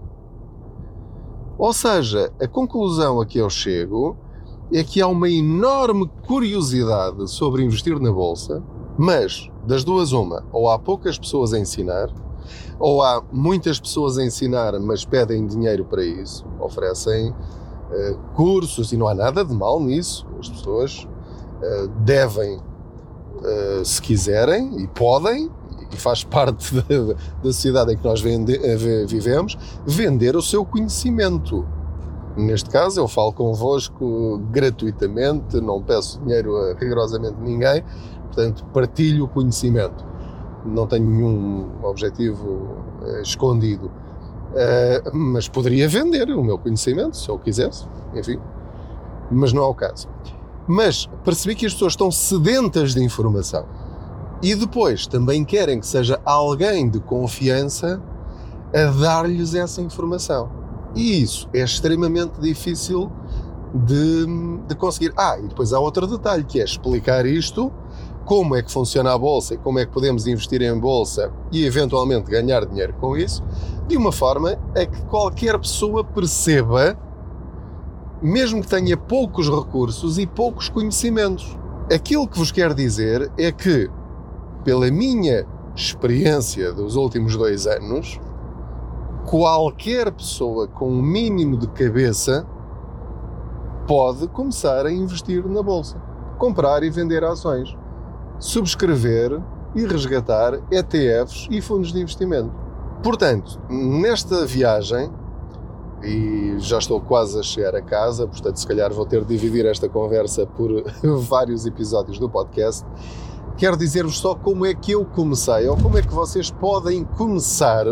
Ou 1.57 1.71
seja, 1.71 2.33
a 2.37 2.49
conclusão 2.49 3.21
a 3.21 3.25
que 3.25 3.37
eu 3.37 3.49
chego 3.49 4.17
é 4.73 4.83
que 4.83 5.01
há 5.01 5.07
uma 5.07 5.29
enorme 5.29 6.11
curiosidade 6.27 7.31
sobre 7.31 7.63
investir 7.63 7.97
na 7.97 8.11
bolsa, 8.11 8.61
mas 8.97 9.49
das 9.65 9.85
duas 9.85 10.11
uma, 10.11 10.43
ou 10.51 10.69
há 10.69 10.77
poucas 10.77 11.17
pessoas 11.17 11.53
a 11.53 11.59
ensinar, 11.59 12.09
ou 12.77 13.01
há 13.01 13.23
muitas 13.31 13.79
pessoas 13.79 14.17
a 14.17 14.25
ensinar, 14.25 14.77
mas 14.77 15.05
pedem 15.05 15.47
dinheiro 15.47 15.85
para 15.85 16.03
isso, 16.03 16.45
oferecem 16.59 17.29
uh, 17.29 18.17
cursos 18.35 18.91
e 18.91 18.97
não 18.97 19.07
há 19.07 19.13
nada 19.13 19.45
de 19.45 19.53
mal 19.53 19.79
nisso. 19.79 20.27
As 20.37 20.49
pessoas 20.49 21.07
devem, 21.99 22.57
uh, 22.57 23.83
se 23.83 24.01
quiserem 24.01 24.83
e 24.83 24.87
podem, 24.87 25.49
e 25.91 25.97
faz 25.97 26.23
parte 26.23 26.73
da, 26.75 27.13
da 27.13 27.43
sociedade 27.43 27.93
em 27.93 27.97
que 27.97 28.03
nós 28.03 28.21
vende, 28.21 28.55
eh, 28.55 29.05
vivemos, 29.05 29.57
vender 29.85 30.35
o 30.35 30.41
seu 30.41 30.65
conhecimento. 30.65 31.65
Neste 32.35 32.69
caso, 32.69 32.99
eu 32.99 33.07
falo 33.07 33.31
convosco 33.31 34.39
gratuitamente, 34.51 35.61
não 35.61 35.81
peço 35.81 36.19
dinheiro 36.21 36.57
a 36.57 36.73
rigorosamente 36.73 37.37
ninguém, 37.39 37.83
portanto, 38.25 38.65
partilho 38.73 39.25
o 39.25 39.27
conhecimento. 39.27 40.05
Não 40.65 40.85
tenho 40.85 41.05
nenhum 41.05 41.69
objetivo 41.83 42.83
escondido. 43.21 43.85
Uh, 43.85 45.15
mas 45.15 45.47
poderia 45.47 45.87
vender 45.87 46.29
o 46.29 46.43
meu 46.43 46.57
conhecimento, 46.57 47.15
se 47.15 47.29
eu 47.29 47.37
quisesse, 47.37 47.85
enfim. 48.13 48.39
Mas 49.31 49.53
não 49.53 49.63
é 49.63 49.67
o 49.67 49.73
caso. 49.73 50.07
Mas 50.67 51.07
percebi 51.23 51.55
que 51.55 51.65
as 51.65 51.73
pessoas 51.73 51.93
estão 51.93 52.11
sedentas 52.11 52.93
de 52.93 53.03
informação 53.03 53.65
e 54.41 54.53
depois 54.55 55.07
também 55.07 55.43
querem 55.45 55.79
que 55.79 55.87
seja 55.87 56.19
alguém 56.25 56.89
de 56.89 56.99
confiança 56.99 58.01
a 58.73 58.91
dar-lhes 58.91 59.53
essa 59.53 59.81
informação. 59.81 60.49
E 60.95 61.21
isso 61.21 61.49
é 61.53 61.61
extremamente 61.61 62.39
difícil 62.39 63.11
de, 63.73 64.25
de 64.67 64.75
conseguir. 64.75 65.13
Ah, 65.17 65.37
e 65.37 65.47
depois 65.47 65.73
há 65.73 65.79
outro 65.79 66.07
detalhe 66.07 66.43
que 66.43 66.59
é 66.59 66.63
explicar 66.63 67.25
isto, 67.25 67.71
como 68.25 68.55
é 68.55 68.63
que 68.63 68.71
funciona 68.71 69.13
a 69.13 69.17
bolsa 69.17 69.53
e 69.53 69.57
como 69.57 69.79
é 69.79 69.85
que 69.85 69.91
podemos 69.91 70.25
investir 70.25 70.61
em 70.61 70.77
bolsa 70.77 71.31
e 71.51 71.65
eventualmente 71.65 72.29
ganhar 72.29 72.65
dinheiro 72.65 72.93
com 72.99 73.15
isso, 73.15 73.43
de 73.87 73.95
uma 73.95 74.11
forma 74.11 74.57
a 74.75 74.85
que 74.85 75.01
qualquer 75.03 75.57
pessoa 75.59 76.03
perceba, 76.03 76.97
mesmo 78.21 78.61
que 78.61 78.67
tenha 78.67 78.97
poucos 78.97 79.49
recursos 79.49 80.17
e 80.17 80.25
poucos 80.25 80.69
conhecimentos. 80.69 81.57
Aquilo 81.93 82.27
que 82.27 82.37
vos 82.37 82.51
quero 82.51 82.73
dizer 82.73 83.31
é 83.37 83.51
que 83.51 83.89
pela 84.63 84.89
minha 84.89 85.45
experiência 85.75 86.73
dos 86.73 86.95
últimos 86.95 87.35
dois 87.35 87.67
anos, 87.67 88.19
qualquer 89.25 90.11
pessoa 90.11 90.67
com 90.67 90.89
um 90.89 91.01
mínimo 91.01 91.57
de 91.57 91.67
cabeça 91.67 92.47
pode 93.87 94.27
começar 94.29 94.85
a 94.85 94.91
investir 94.91 95.45
na 95.47 95.61
bolsa, 95.61 95.97
comprar 96.37 96.81
e 96.83 96.89
vender 96.89 97.23
ações, 97.23 97.77
subscrever 98.39 99.39
e 99.75 99.85
resgatar 99.85 100.59
ETFs 100.71 101.47
e 101.51 101.61
fundos 101.61 101.91
de 101.91 101.99
investimento. 101.99 102.51
Portanto, 103.03 103.59
nesta 103.69 104.45
viagem, 104.45 105.11
e 106.05 106.55
já 106.59 106.77
estou 106.77 107.01
quase 107.01 107.39
a 107.39 107.43
chegar 107.43 107.75
a 107.75 107.81
casa, 107.81 108.27
portanto, 108.27 108.57
se 108.57 108.67
calhar 108.67 108.93
vou 108.93 109.05
ter 109.05 109.21
de 109.23 109.35
dividir 109.35 109.65
esta 109.65 109.89
conversa 109.89 110.45
por 110.45 110.83
vários 111.03 111.65
episódios 111.65 112.19
do 112.19 112.29
podcast 112.29 112.85
quero 113.57 113.77
dizer-vos 113.77 114.17
só 114.17 114.35
como 114.35 114.65
é 114.65 114.73
que 114.73 114.91
eu 114.91 115.05
comecei, 115.05 115.67
ou 115.67 115.77
como 115.77 115.97
é 115.97 116.01
que 116.01 116.13
vocês 116.13 116.51
podem 116.51 117.03
começar, 117.03 117.85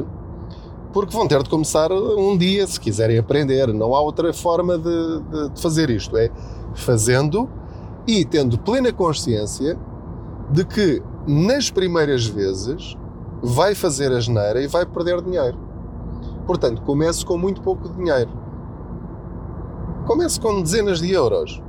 porque 0.92 1.16
vão 1.16 1.28
ter 1.28 1.42
de 1.42 1.50
começar 1.50 1.92
um 1.92 2.38
dia 2.38 2.68
se 2.68 2.80
quiserem 2.80 3.18
aprender. 3.18 3.74
Não 3.74 3.96
há 3.96 4.02
outra 4.02 4.34
forma 4.34 4.78
de, 4.78 5.22
de, 5.22 5.50
de 5.50 5.62
fazer 5.62 5.90
isto. 5.90 6.16
É 6.18 6.30
fazendo 6.76 7.50
e 8.06 8.26
tendo 8.26 8.58
plena 8.58 8.92
consciência 8.92 9.78
de 10.52 10.66
que 10.66 11.02
nas 11.26 11.72
primeiras 11.72 12.26
vezes 12.26 12.98
vai 13.42 13.74
fazer 13.74 14.12
a 14.12 14.20
geneira 14.20 14.62
e 14.62 14.68
vai 14.68 14.86
perder 14.86 15.22
dinheiro. 15.22 15.58
Portanto, 16.46 16.82
comece 16.82 17.26
com 17.26 17.38
muito 17.38 17.62
pouco 17.62 17.90
dinheiro. 17.90 18.32
Comece 20.06 20.40
com 20.40 20.62
dezenas 20.62 21.00
de 21.00 21.12
euros. 21.12 21.62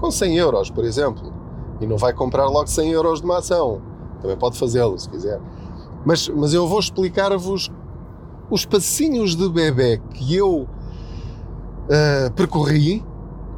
Com 0.00 0.10
100 0.10 0.36
euros, 0.36 0.70
por 0.70 0.84
exemplo 0.84 1.36
e 1.80 1.86
não 1.86 1.96
vai 1.96 2.12
comprar 2.12 2.46
logo 2.46 2.66
100 2.66 2.90
euros 2.90 3.20
de 3.20 3.26
uma 3.26 3.38
ação. 3.38 3.80
Também 4.20 4.36
pode 4.36 4.58
fazê-lo 4.58 4.98
se 4.98 5.08
quiser. 5.08 5.40
Mas, 6.04 6.28
mas 6.28 6.54
eu 6.54 6.66
vou 6.66 6.78
explicar-vos 6.78 7.70
os 8.50 8.64
passinhos 8.64 9.34
de 9.34 9.48
bebê 9.48 10.00
que 10.14 10.34
eu 10.34 10.62
uh, 10.62 12.32
percorri 12.34 13.04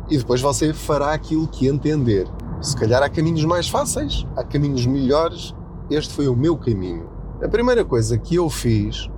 e 0.09 0.17
depois 0.17 0.41
você 0.41 0.73
fará 0.73 1.13
aquilo 1.13 1.47
que 1.47 1.69
entender. 1.69 2.27
Se 2.61 2.77
calhar 2.77 3.03
há 3.03 3.09
caminhos 3.09 3.45
mais 3.45 3.69
fáceis, 3.69 4.27
há 4.35 4.43
caminhos 4.43 4.87
melhores. 4.87 5.55
Este 5.91 6.13
foi 6.13 6.27
o 6.29 6.35
meu 6.35 6.57
caminho. 6.57 7.09
A 7.43 7.49
primeira 7.49 7.85
coisa 7.85 8.19
que 8.19 8.35
eu 8.35 8.49
fiz 8.51 9.09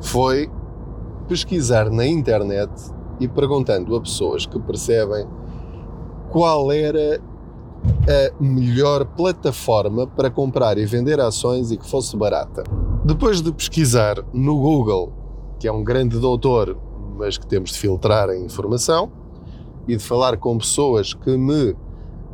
foi 0.00 0.50
pesquisar 1.28 1.90
na 1.90 2.06
internet 2.06 2.70
e 3.20 3.28
perguntando 3.28 3.94
a 3.96 4.00
pessoas 4.00 4.46
que 4.46 4.58
percebem 4.58 5.26
qual 6.30 6.70
era 6.72 7.20
a 8.08 8.42
melhor 8.42 9.04
plataforma 9.04 10.06
para 10.06 10.30
comprar 10.30 10.78
e 10.78 10.86
vender 10.86 11.20
ações 11.20 11.70
e 11.70 11.76
que 11.76 11.88
fosse 11.88 12.16
barata. 12.16 12.64
Depois 13.04 13.42
de 13.42 13.52
pesquisar 13.52 14.16
no 14.32 14.58
Google, 14.58 15.12
que 15.58 15.68
é 15.68 15.72
um 15.72 15.84
grande 15.84 16.18
doutor, 16.18 16.76
mas 17.16 17.38
que 17.38 17.46
temos 17.46 17.70
de 17.70 17.78
filtrar 17.78 18.28
a 18.28 18.36
informação, 18.36 19.10
e 19.86 19.96
de 19.96 20.02
falar 20.02 20.36
com 20.38 20.56
pessoas 20.56 21.12
que 21.12 21.36
me, 21.36 21.76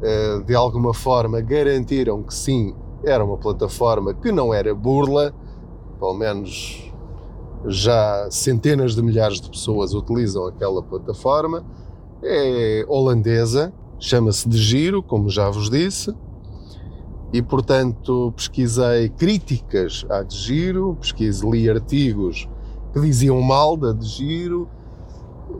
eh, 0.02 0.42
de 0.46 0.54
alguma 0.54 0.94
forma, 0.94 1.40
garantiram 1.40 2.22
que 2.22 2.32
sim, 2.32 2.74
era 3.04 3.24
uma 3.24 3.36
plataforma 3.36 4.14
que 4.14 4.30
não 4.30 4.54
era 4.54 4.74
burla, 4.74 5.34
pelo 5.98 6.14
menos 6.14 6.89
já 7.66 8.28
centenas 8.30 8.94
de 8.94 9.02
milhares 9.02 9.40
de 9.40 9.50
pessoas 9.50 9.94
utilizam 9.94 10.46
aquela 10.46 10.82
plataforma, 10.82 11.64
é 12.22 12.84
holandesa, 12.88 13.72
chama-se 13.98 14.48
de 14.48 14.58
Giro, 14.58 15.02
como 15.02 15.28
já 15.28 15.50
vos 15.50 15.68
disse, 15.68 16.14
e 17.32 17.40
portanto 17.40 18.32
pesquisei 18.36 19.08
críticas 19.08 20.04
à 20.08 20.22
de 20.22 20.36
Giro, 20.36 20.96
pesquisei, 21.00 21.50
li 21.50 21.70
artigos 21.70 22.48
que 22.92 23.00
diziam 23.00 23.40
mal 23.40 23.76
da 23.76 23.92
de 23.92 24.06
Giro, 24.06 24.68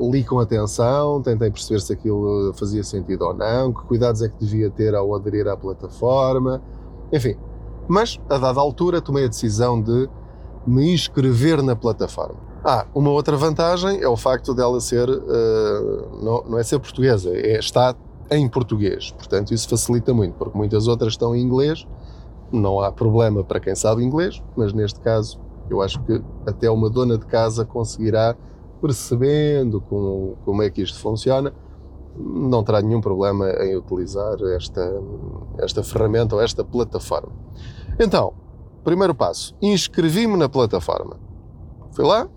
li 0.00 0.25
com 0.25 0.38
atenção, 0.38 1.23
tentei 1.23 1.50
perceber 1.50 1.80
se 1.80 1.92
aquilo 1.92 2.52
fazia 2.54 2.83
sentido 2.83 3.25
ou 3.25 3.35
não, 3.35 3.73
que 3.73 3.83
cuidados 3.83 4.23
é 4.23 4.28
que 4.28 4.38
devia 4.38 4.71
ter 4.71 4.95
ao 4.95 5.14
aderir 5.14 5.47
à 5.49 5.57
plataforma, 5.57 6.62
enfim. 7.12 7.37
Mas, 7.88 8.21
a 8.28 8.38
dada 8.38 8.61
altura, 8.61 9.00
tomei 9.00 9.25
a 9.25 9.28
decisão 9.28 9.80
de 9.80 10.09
me 10.67 10.93
inscrever 10.93 11.62
na 11.62 11.75
plataforma. 11.75 12.50
Ah, 12.64 12.87
uma 12.95 13.11
outra 13.11 13.37
vantagem 13.37 14.02
é 14.02 14.09
o 14.09 14.17
facto 14.17 14.55
dela 14.55 14.81
ser, 14.81 15.09
uh, 15.09 16.23
não, 16.23 16.45
não, 16.50 16.59
é 16.59 16.62
ser 16.62 16.79
portuguesa, 16.79 17.31
é, 17.31 17.59
está 17.59 17.95
em 18.31 18.47
português. 18.49 19.12
Portanto, 19.12 19.55
isso 19.55 19.69
facilita 19.69 20.12
muito, 20.12 20.35
porque 20.35 20.57
muitas 20.57 20.87
outras 20.87 21.14
estão 21.14 21.35
em 21.35 21.40
inglês. 21.40 21.87
Não 22.52 22.81
há 22.81 22.93
problema 22.93 23.43
para 23.43 23.61
quem 23.61 23.75
sabe 23.75 24.05
inglês, 24.05 24.43
mas 24.57 24.73
neste 24.73 25.00
caso 25.00 25.40
eu 25.71 25.81
acho 25.81 26.02
que 26.02 26.21
até 26.47 26.71
uma 26.71 26.90
dona 26.90 27.17
de 27.17 27.25
casa 27.26 27.64
conseguirá, 27.64 28.37
percebendo 28.81 29.81
como, 29.81 30.37
como 30.45 30.62
é 30.62 30.69
que 30.69 30.83
isto 30.83 30.99
funciona, 30.99 31.55
não 32.17 32.62
terá 32.62 32.83
nenhum 32.83 33.00
problema 33.00 33.49
em 33.64 33.76
utilizar 33.76 34.37
esta, 34.57 35.00
esta 35.59 35.83
ferramenta 35.83 36.35
ou 36.35 36.43
esta 36.43 36.64
plataforma. 36.64 37.33
Então, 37.99 38.35
primeiro 38.85 39.15
passo, 39.15 39.57
inscrevi-me 39.61 40.37
na 40.37 40.49
plataforma. 40.49 41.17
Fui 41.93 42.05
lá, 42.05 42.29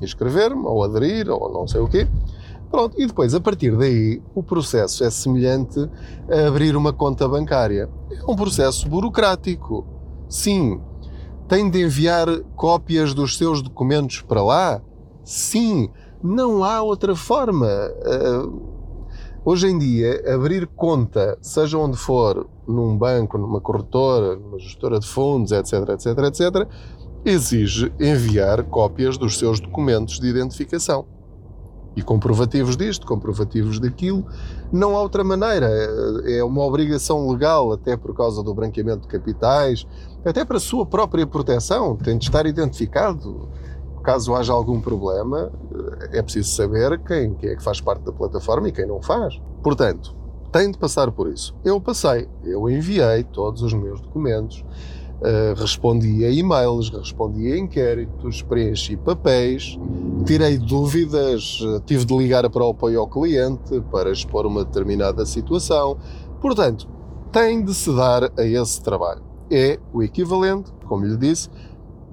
inscrever-me, 0.00 0.64
ou 0.64 0.82
aderir, 0.82 1.30
ou 1.30 1.52
não 1.52 1.66
sei 1.66 1.80
o 1.80 1.88
quê. 1.88 2.06
Pronto, 2.70 3.00
e 3.00 3.06
depois, 3.06 3.34
a 3.34 3.40
partir 3.40 3.76
daí, 3.76 4.20
o 4.34 4.42
processo 4.42 5.04
é 5.04 5.10
semelhante 5.10 5.88
a 6.28 6.48
abrir 6.48 6.76
uma 6.76 6.92
conta 6.92 7.28
bancária. 7.28 7.88
É 8.10 8.30
um 8.30 8.34
processo 8.34 8.88
burocrático. 8.88 9.86
Sim. 10.28 10.80
Tem 11.48 11.70
de 11.70 11.84
enviar 11.84 12.26
cópias 12.56 13.14
dos 13.14 13.38
seus 13.38 13.62
documentos 13.62 14.20
para 14.20 14.42
lá? 14.42 14.82
Sim. 15.24 15.88
Não 16.22 16.64
há 16.64 16.82
outra 16.82 17.14
forma. 17.14 17.68
Uh, 17.68 18.62
hoje 19.44 19.68
em 19.68 19.78
dia, 19.78 20.34
abrir 20.34 20.66
conta, 20.66 21.38
seja 21.40 21.78
onde 21.78 21.96
for, 21.96 22.48
num 22.66 22.96
banco, 22.96 23.38
numa 23.38 23.60
corretora, 23.60 24.36
numa 24.36 24.58
gestora 24.58 24.98
de 24.98 25.06
fundos, 25.06 25.52
etc, 25.52 25.88
etc, 25.90 26.18
etc, 26.24 26.68
exige 27.24 27.92
enviar 27.98 28.62
cópias 28.64 29.18
dos 29.18 29.38
seus 29.38 29.58
documentos 29.60 30.20
de 30.20 30.28
identificação. 30.28 31.06
E 31.96 32.02
comprovativos 32.02 32.76
disto, 32.76 33.06
comprovativos 33.06 33.80
daquilo. 33.80 34.26
Não 34.70 34.94
há 34.94 35.00
outra 35.00 35.24
maneira. 35.24 35.66
É 36.26 36.44
uma 36.44 36.62
obrigação 36.62 37.26
legal, 37.30 37.72
até 37.72 37.96
por 37.96 38.14
causa 38.14 38.42
do 38.42 38.54
branqueamento 38.54 39.02
de 39.02 39.08
capitais, 39.08 39.86
até 40.22 40.44
para 40.44 40.58
a 40.58 40.60
sua 40.60 40.84
própria 40.84 41.26
proteção. 41.26 41.96
Tem 41.96 42.18
de 42.18 42.26
estar 42.26 42.44
identificado. 42.44 43.48
Caso 44.04 44.34
haja 44.34 44.52
algum 44.52 44.80
problema, 44.80 45.50
é 46.12 46.22
preciso 46.22 46.54
saber 46.54 47.02
quem, 47.02 47.34
quem 47.34 47.50
é 47.50 47.56
que 47.56 47.62
faz 47.62 47.80
parte 47.80 48.04
da 48.04 48.12
plataforma 48.12 48.68
e 48.68 48.72
quem 48.72 48.86
não 48.86 49.02
faz. 49.02 49.40
Portanto, 49.64 50.14
tem 50.46 50.70
de 50.70 50.78
passar 50.78 51.10
por 51.10 51.28
isso. 51.28 51.54
Eu 51.64 51.80
passei, 51.80 52.28
eu 52.44 52.68
enviei 52.68 53.24
todos 53.24 53.62
os 53.62 53.72
meus 53.72 54.00
documentos, 54.00 54.64
Uh, 55.16 55.58
respondi 55.58 56.26
a 56.26 56.30
e-mails, 56.30 56.90
respondi 56.90 57.50
a 57.50 57.56
inquéritos, 57.56 58.42
preenchi 58.42 58.98
papéis, 58.98 59.78
tirei 60.26 60.58
dúvidas, 60.58 61.58
uh, 61.62 61.80
tive 61.86 62.04
de 62.04 62.14
ligar 62.14 62.48
para 62.50 62.62
o 62.62 62.68
apoio 62.68 63.00
ao 63.00 63.08
cliente 63.08 63.80
para 63.90 64.10
expor 64.10 64.44
uma 64.44 64.62
determinada 64.62 65.24
situação. 65.24 65.96
Portanto, 66.38 66.86
tem 67.32 67.64
de 67.64 67.72
se 67.72 67.90
dar 67.96 68.30
a 68.38 68.44
esse 68.44 68.82
trabalho. 68.82 69.22
É 69.50 69.78
o 69.90 70.02
equivalente, 70.02 70.70
como 70.86 71.06
lhe 71.06 71.16
disse, 71.16 71.48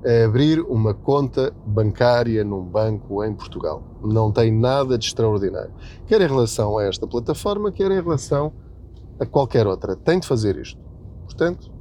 a 0.05 0.25
abrir 0.25 0.59
uma 0.61 0.93
conta 0.93 1.53
bancária 1.65 2.43
num 2.43 2.63
banco 2.63 3.23
em 3.23 3.33
Portugal. 3.33 3.81
Não 4.03 4.31
tem 4.31 4.51
nada 4.51 4.97
de 4.97 5.05
extraordinário. 5.05 5.71
Quer 6.05 6.21
em 6.21 6.27
relação 6.27 6.77
a 6.77 6.83
esta 6.83 7.07
plataforma, 7.07 7.71
quer 7.71 7.91
em 7.91 8.01
relação 8.01 8.51
a 9.19 9.25
qualquer 9.25 9.65
outra. 9.65 9.95
Tem 9.95 10.19
de 10.19 10.27
fazer 10.27 10.57
isto. 10.57 10.79
Portanto, 11.25 11.71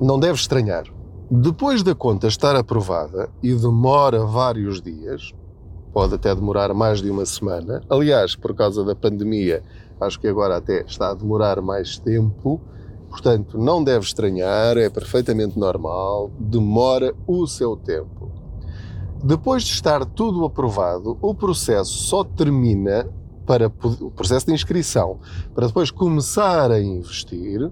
não 0.00 0.18
deve 0.18 0.34
estranhar. 0.34 0.84
Depois 1.30 1.82
da 1.82 1.94
conta 1.94 2.26
estar 2.26 2.56
aprovada 2.56 3.28
e 3.42 3.54
demora 3.54 4.24
vários 4.24 4.80
dias, 4.80 5.32
pode 5.92 6.14
até 6.14 6.34
demorar 6.34 6.72
mais 6.74 7.00
de 7.00 7.10
uma 7.10 7.26
semana. 7.26 7.82
Aliás, 7.88 8.34
por 8.34 8.54
causa 8.54 8.84
da 8.84 8.94
pandemia, 8.94 9.62
acho 10.00 10.18
que 10.18 10.26
agora 10.26 10.56
até 10.56 10.82
está 10.82 11.10
a 11.10 11.14
demorar 11.14 11.60
mais 11.60 11.98
tempo. 11.98 12.60
Portanto, 13.10 13.58
não 13.58 13.82
deve 13.82 14.04
estranhar, 14.04 14.78
é 14.78 14.88
perfeitamente 14.88 15.58
normal, 15.58 16.30
demora 16.38 17.12
o 17.26 17.44
seu 17.46 17.76
tempo. 17.76 18.30
Depois 19.22 19.64
de 19.64 19.72
estar 19.72 20.04
tudo 20.06 20.44
aprovado, 20.44 21.18
o 21.20 21.34
processo 21.34 21.92
só 21.92 22.22
termina 22.24 23.06
para 23.44 23.66
o 23.66 24.10
processo 24.12 24.46
de 24.46 24.52
inscrição, 24.52 25.18
para 25.52 25.66
depois 25.66 25.90
começar 25.90 26.70
a 26.70 26.80
investir, 26.80 27.70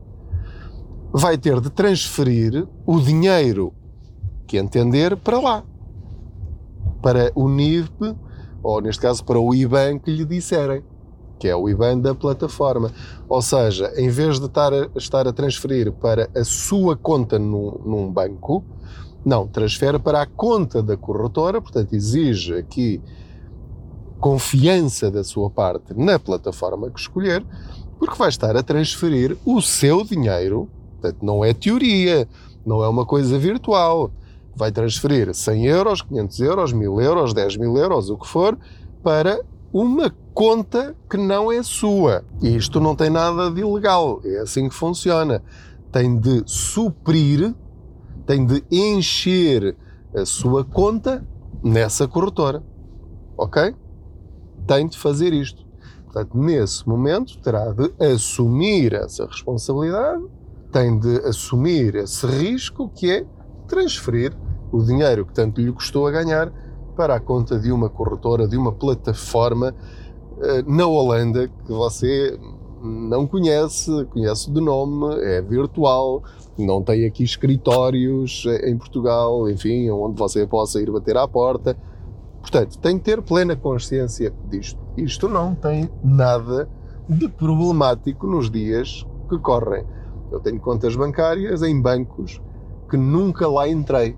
vai 1.13 1.39
ter 1.39 1.61
de 1.61 1.71
transferir 1.71 2.67
o 2.85 3.01
dinheiro 3.01 3.73
que 4.47 4.59
entender 4.59 5.17
para 5.17 5.41
lá. 5.41 5.65
Para 7.01 7.31
o 7.35 7.49
NIB, 7.49 8.17
ou 8.61 8.81
neste 8.81 9.01
caso 9.01 9.25
para 9.25 9.39
o 9.39 9.55
IBAN 9.55 10.01
que 10.01 10.11
lhe 10.11 10.25
disserem, 10.25 10.83
que 11.39 11.49
é 11.49 11.55
o 11.55 11.69
IBAN 11.69 11.99
da 11.99 12.15
plataforma. 12.15 12.91
Ou 13.29 13.41
seja, 13.41 13.93
em 13.97 14.09
vez 14.09 14.39
de 14.39 14.47
estar 14.47 14.73
a, 14.73 14.89
estar 14.97 15.27
a 15.29 15.33
transferir 15.33 15.93
para 15.93 16.29
a 16.35 16.45
sua 16.45 16.97
conta 16.97 17.39
num, 17.39 17.81
num 17.85 18.13
banco, 18.13 18.65
não, 19.25 19.47
transfere 19.47 19.99
para 19.99 20.23
a 20.23 20.27
conta 20.27 20.83
da 20.83 20.97
corretora, 20.97 21.61
portanto, 21.61 21.95
exige 21.95 22.55
aqui 22.55 23.01
confiança 24.21 25.11
da 25.11 25.23
sua 25.23 25.49
parte 25.49 25.95
na 25.95 26.19
plataforma 26.19 26.91
que 26.91 26.99
escolher, 26.99 27.45
porque 27.99 28.17
vai 28.17 28.29
estar 28.29 28.57
a 28.57 28.63
transferir 28.63 29.37
o 29.45 29.61
seu 29.61 30.03
dinheiro 30.05 30.69
Portanto, 31.01 31.25
não 31.25 31.45
é 31.45 31.55
teoria, 31.55 32.29
não 32.67 32.83
é 32.83 32.89
uma 32.89 33.07
coisa 33.07 33.39
virtual. 33.39 34.11
Vai 34.55 34.73
transferir 34.73 35.33
100 35.33 35.67
euros, 35.67 36.03
500 36.03 36.41
euros, 36.41 36.73
1000 36.73 37.01
euros, 37.01 37.33
10 37.33 37.57
mil 37.57 37.77
euros, 37.77 38.11
o 38.11 38.19
que 38.19 38.27
for, 38.27 38.59
para 39.03 39.41
uma 39.73 40.15
conta 40.33 40.97
que 41.11 41.17
não 41.17 41.53
é 41.53 41.63
sua. 41.63 42.25
Isto 42.43 42.81
não 42.81 42.95
tem 42.95 43.11
nada 43.11 43.51
de 43.51 43.61
ilegal, 43.61 44.21
é 44.25 44.39
assim 44.39 44.69
que 44.69 44.75
funciona. 44.75 45.43
Tem 45.93 46.19
de 46.19 46.43
suprir, 46.47 47.55
tem 48.27 48.47
de 48.47 48.63
encher 48.71 49.77
a 50.15 50.25
sua 50.25 50.65
conta 50.65 51.27
nessa 51.63 52.07
corretora. 52.07 52.63
Ok? 53.37 53.75
Tem 54.67 54.87
de 54.87 54.99
fazer 54.99 55.33
isto. 55.33 55.67
Portanto, 56.05 56.37
nesse 56.37 56.89
momento, 56.89 57.39
terá 57.39 57.73
de 57.73 57.93
assumir 57.99 58.95
essa 58.95 59.27
responsabilidade 59.27 60.25
tem 60.73 60.99
de 60.99 61.19
assumir 61.21 61.95
esse 61.95 62.27
risco 62.27 62.89
que 62.89 63.11
é 63.11 63.27
transferir 63.67 64.37
o 64.71 64.83
dinheiro 64.83 65.25
que 65.25 65.33
tanto 65.33 65.61
lhe 65.61 65.73
custou 65.73 66.07
a 66.07 66.11
ganhar 66.11 66.53
para 66.99 67.15
a 67.15 67.21
conta 67.21 67.57
de 67.61 67.71
uma 67.71 67.89
corretora, 67.89 68.49
de 68.49 68.57
uma 68.57 68.73
plataforma 68.73 69.73
eh, 70.41 70.65
na 70.67 70.85
Holanda 70.85 71.47
que 71.47 71.73
você 71.73 72.37
não 72.83 73.25
conhece, 73.25 74.05
conhece 74.07 74.51
de 74.51 74.61
nome, 74.61 75.15
é 75.23 75.41
virtual, 75.41 76.25
não 76.59 76.83
tem 76.83 77.07
aqui 77.07 77.23
escritórios 77.23 78.45
em 78.65 78.77
Portugal, 78.77 79.49
enfim, 79.49 79.89
onde 79.91 80.19
você 80.19 80.45
possa 80.45 80.83
ir 80.83 80.91
bater 80.91 81.17
à 81.17 81.29
porta. 81.29 81.77
Portanto, 82.41 82.77
tem 82.79 82.99
que 82.99 83.05
ter 83.05 83.23
plena 83.23 83.55
consciência 83.55 84.35
disto. 84.51 84.81
Isto 84.97 85.29
não 85.29 85.55
tem 85.55 85.89
nada 86.03 86.69
de 87.09 87.29
problemático 87.29 88.27
nos 88.27 88.51
dias 88.51 89.07
que 89.29 89.39
correm. 89.39 89.85
Eu 90.33 90.41
tenho 90.41 90.59
contas 90.59 90.97
bancárias 90.97 91.63
em 91.63 91.81
bancos 91.81 92.43
que 92.91 92.97
nunca 92.97 93.47
lá 93.47 93.69
entrei 93.69 94.17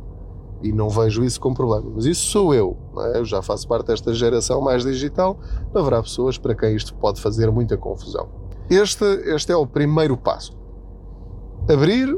e 0.63 0.73
não 0.73 0.89
vejo 0.89 1.25
isso 1.25 1.41
como 1.41 1.55
problema. 1.55 1.91
Mas 1.95 2.05
isso 2.05 2.27
sou 2.27 2.55
eu, 2.55 2.77
é? 2.99 3.19
eu 3.19 3.25
já 3.25 3.43
faço 3.43 3.67
parte 3.67 3.87
desta 3.87 4.13
geração 4.13 4.61
mais 4.61 4.85
digital. 4.85 5.39
Haverá 5.75 6.03
pessoas 6.03 6.39
para 6.39 6.55
quem 6.55 6.75
isto 6.75 6.95
pode 6.95 7.21
fazer 7.21 7.51
muita 7.51 7.77
confusão. 7.77 8.29
Este, 8.69 9.05
este 9.05 9.53
é 9.53 9.57
o 9.57 9.67
primeiro 9.67 10.17
passo. 10.17 10.57
Abrir, 11.69 12.17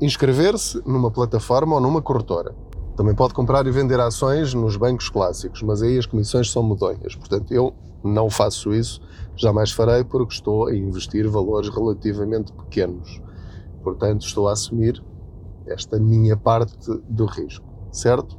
inscrever-se 0.00 0.82
numa 0.86 1.10
plataforma 1.10 1.74
ou 1.76 1.80
numa 1.80 2.02
corretora. 2.02 2.54
Também 2.96 3.14
pode 3.14 3.34
comprar 3.34 3.66
e 3.66 3.70
vender 3.70 4.00
ações 4.00 4.54
nos 4.54 4.76
bancos 4.76 5.08
clássicos, 5.08 5.62
mas 5.62 5.82
aí 5.82 5.98
as 5.98 6.06
comissões 6.06 6.50
são 6.50 6.62
medonhas. 6.62 7.14
Portanto, 7.14 7.52
eu 7.52 7.74
não 8.02 8.30
faço 8.30 8.72
isso, 8.72 9.00
jamais 9.36 9.70
farei, 9.70 10.02
porque 10.04 10.32
estou 10.32 10.68
a 10.68 10.74
investir 10.74 11.28
valores 11.28 11.68
relativamente 11.68 12.52
pequenos. 12.52 13.20
Portanto, 13.82 14.26
estou 14.26 14.48
a 14.48 14.52
assumir 14.52 15.02
esta 15.66 15.98
minha 15.98 16.36
parte 16.36 16.90
do 17.08 17.26
risco, 17.26 17.65
certo? 17.96 18.38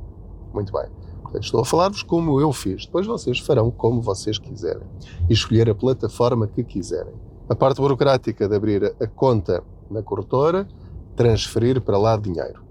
Muito 0.54 0.72
bem. 0.72 0.88
Portanto, 1.22 1.44
estou 1.44 1.62
a 1.62 1.66
falar-vos 1.66 2.04
como 2.04 2.40
eu 2.40 2.54
fiz. 2.54 2.86
Depois 2.86 3.06
vocês 3.06 3.40
farão 3.40 3.70
como 3.70 4.02
vocês 4.02 4.38
quiserem 4.38 4.88
e 5.30 5.34
escolher 5.34 5.70
a 5.70 5.76
plataforma 5.76 6.48
que 6.48 6.64
quiserem. 6.64 7.14
A 7.50 7.56
parte 7.56 7.82
burocrática 7.82 8.48
de 8.48 8.56
abrir 8.56 8.96
a 9.00 9.08
conta 9.08 9.64
na 9.90 10.02
corretora, 10.02 10.68
transferir 11.16 11.82
para 11.82 11.98
lá 11.98 12.16
dinheiro. 12.18 12.64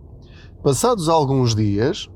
Passados 0.62 1.08
alguns 1.08 1.54
dias, 1.54 2.10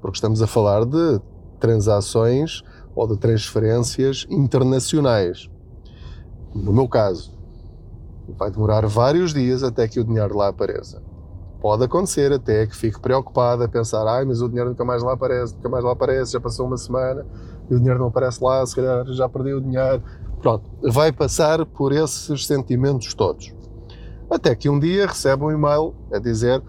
porque 0.00 0.16
estamos 0.16 0.42
a 0.42 0.46
falar 0.46 0.84
de 0.84 1.20
transações 1.60 2.62
ou 2.94 3.06
de 3.06 3.16
transferências 3.16 4.26
internacionais. 4.28 5.48
No 6.54 6.72
meu 6.72 6.88
caso, 6.88 7.32
vai 8.36 8.50
demorar 8.50 8.86
vários 8.86 9.32
dias 9.32 9.62
até 9.62 9.86
que 9.86 10.00
o 10.00 10.04
dinheiro 10.04 10.36
lá 10.36 10.48
apareça. 10.48 11.02
Pode 11.62 11.84
acontecer 11.84 12.32
até 12.32 12.66
que 12.66 12.74
fique 12.74 12.98
preocupado 12.98 13.62
a 13.62 13.68
pensar, 13.68 14.04
ai, 14.04 14.24
mas 14.24 14.42
o 14.42 14.48
dinheiro 14.48 14.70
nunca 14.70 14.84
mais 14.84 15.00
lá 15.00 15.12
aparece, 15.12 15.54
nunca 15.54 15.68
mais 15.68 15.84
lá 15.84 15.92
aparece, 15.92 16.32
já 16.32 16.40
passou 16.40 16.66
uma 16.66 16.76
semana 16.76 17.24
e 17.70 17.74
o 17.76 17.78
dinheiro 17.78 18.00
não 18.00 18.08
aparece 18.08 18.42
lá, 18.42 18.66
se 18.66 18.74
calhar 18.74 19.06
já 19.12 19.28
perdi 19.28 19.54
o 19.54 19.60
dinheiro. 19.60 20.02
Pronto, 20.40 20.68
vai 20.82 21.12
passar 21.12 21.64
por 21.64 21.92
esses 21.92 22.48
sentimentos 22.48 23.14
todos. 23.14 23.54
Até 24.28 24.56
que 24.56 24.68
um 24.68 24.76
dia 24.76 25.06
recebe 25.06 25.44
um 25.44 25.52
e-mail 25.52 25.94
a 26.12 26.18
dizer 26.18 26.60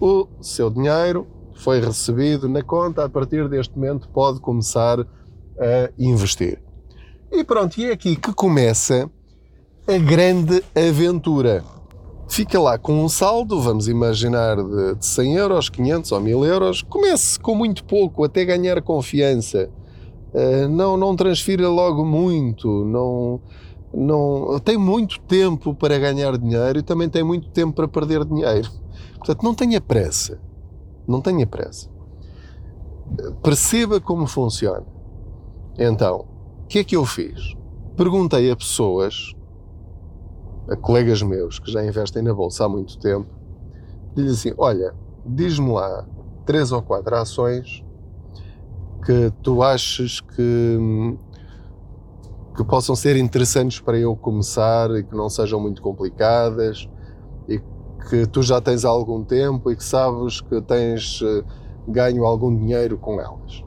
o 0.00 0.28
seu 0.40 0.70
dinheiro 0.70 1.26
foi 1.56 1.80
recebido 1.80 2.48
na 2.48 2.62
conta, 2.62 3.06
a 3.06 3.08
partir 3.08 3.48
deste 3.48 3.74
momento 3.74 4.08
pode 4.08 4.38
começar 4.38 5.00
a 5.00 5.90
investir. 5.98 6.62
E 7.32 7.42
pronto, 7.42 7.76
e 7.76 7.86
é 7.86 7.92
aqui 7.92 8.14
que 8.14 8.32
começa 8.32 9.10
a 9.88 9.98
grande 9.98 10.62
aventura. 10.76 11.64
Fica 12.28 12.60
lá 12.60 12.78
com 12.78 13.02
um 13.02 13.08
saldo, 13.08 13.60
vamos 13.60 13.88
imaginar, 13.88 14.56
de, 14.56 14.96
de 14.96 15.06
100 15.06 15.34
euros, 15.36 15.68
500 15.70 16.12
ou 16.12 16.20
1000 16.20 16.44
euros. 16.44 16.82
Comece 16.82 17.40
com 17.40 17.54
muito 17.54 17.84
pouco, 17.84 18.22
até 18.22 18.44
ganhar 18.44 18.80
confiança. 18.82 19.70
Uh, 20.34 20.68
não, 20.68 20.96
não 20.96 21.16
transfira 21.16 21.68
logo 21.68 22.04
muito, 22.04 22.84
não, 22.84 23.40
não 23.94 24.58
tem 24.60 24.76
muito 24.76 25.18
tempo 25.20 25.74
para 25.74 25.98
ganhar 25.98 26.36
dinheiro 26.36 26.78
e 26.78 26.82
também 26.82 27.08
tem 27.08 27.24
muito 27.24 27.48
tempo 27.48 27.72
para 27.72 27.88
perder 27.88 28.24
dinheiro. 28.26 28.70
Portanto, 29.16 29.42
não 29.42 29.54
tenha 29.54 29.80
pressa. 29.80 30.38
Não 31.06 31.22
tenha 31.22 31.46
pressa. 31.46 31.88
Perceba 33.42 34.00
como 34.00 34.26
funciona. 34.26 34.86
Então, 35.78 36.26
o 36.64 36.66
que 36.66 36.80
é 36.80 36.84
que 36.84 36.94
eu 36.94 37.06
fiz? 37.06 37.54
Perguntei 37.96 38.50
a 38.50 38.56
pessoas, 38.56 39.34
a 40.68 40.76
colegas 40.76 41.22
meus 41.22 41.58
que 41.58 41.70
já 41.70 41.84
investem 41.84 42.22
na 42.22 42.34
bolsa 42.34 42.64
há 42.64 42.68
muito 42.68 42.98
tempo, 42.98 43.28
disse 44.14 44.48
assim: 44.48 44.56
Olha, 44.58 44.94
diz-me 45.24 45.72
lá 45.72 46.06
três 46.44 46.72
ou 46.72 46.82
quatro 46.82 47.14
ações 47.16 47.84
que 49.04 49.32
tu 49.42 49.62
achas 49.62 50.20
que, 50.20 51.16
que 52.56 52.64
possam 52.64 52.94
ser 52.94 53.16
interessantes 53.16 53.80
para 53.80 53.98
eu 53.98 54.14
começar 54.16 54.90
e 54.90 55.02
que 55.02 55.16
não 55.16 55.28
sejam 55.28 55.60
muito 55.60 55.80
complicadas 55.80 56.88
e 57.48 57.58
que 58.08 58.26
tu 58.26 58.42
já 58.42 58.60
tens 58.60 58.84
há 58.84 58.88
algum 58.88 59.24
tempo 59.24 59.70
e 59.70 59.76
que 59.76 59.84
sabes 59.84 60.40
que 60.40 60.60
tens 60.62 61.20
eh, 61.22 61.44
ganho 61.86 62.24
algum 62.24 62.54
dinheiro 62.54 62.98
com 62.98 63.20
elas. 63.20 63.64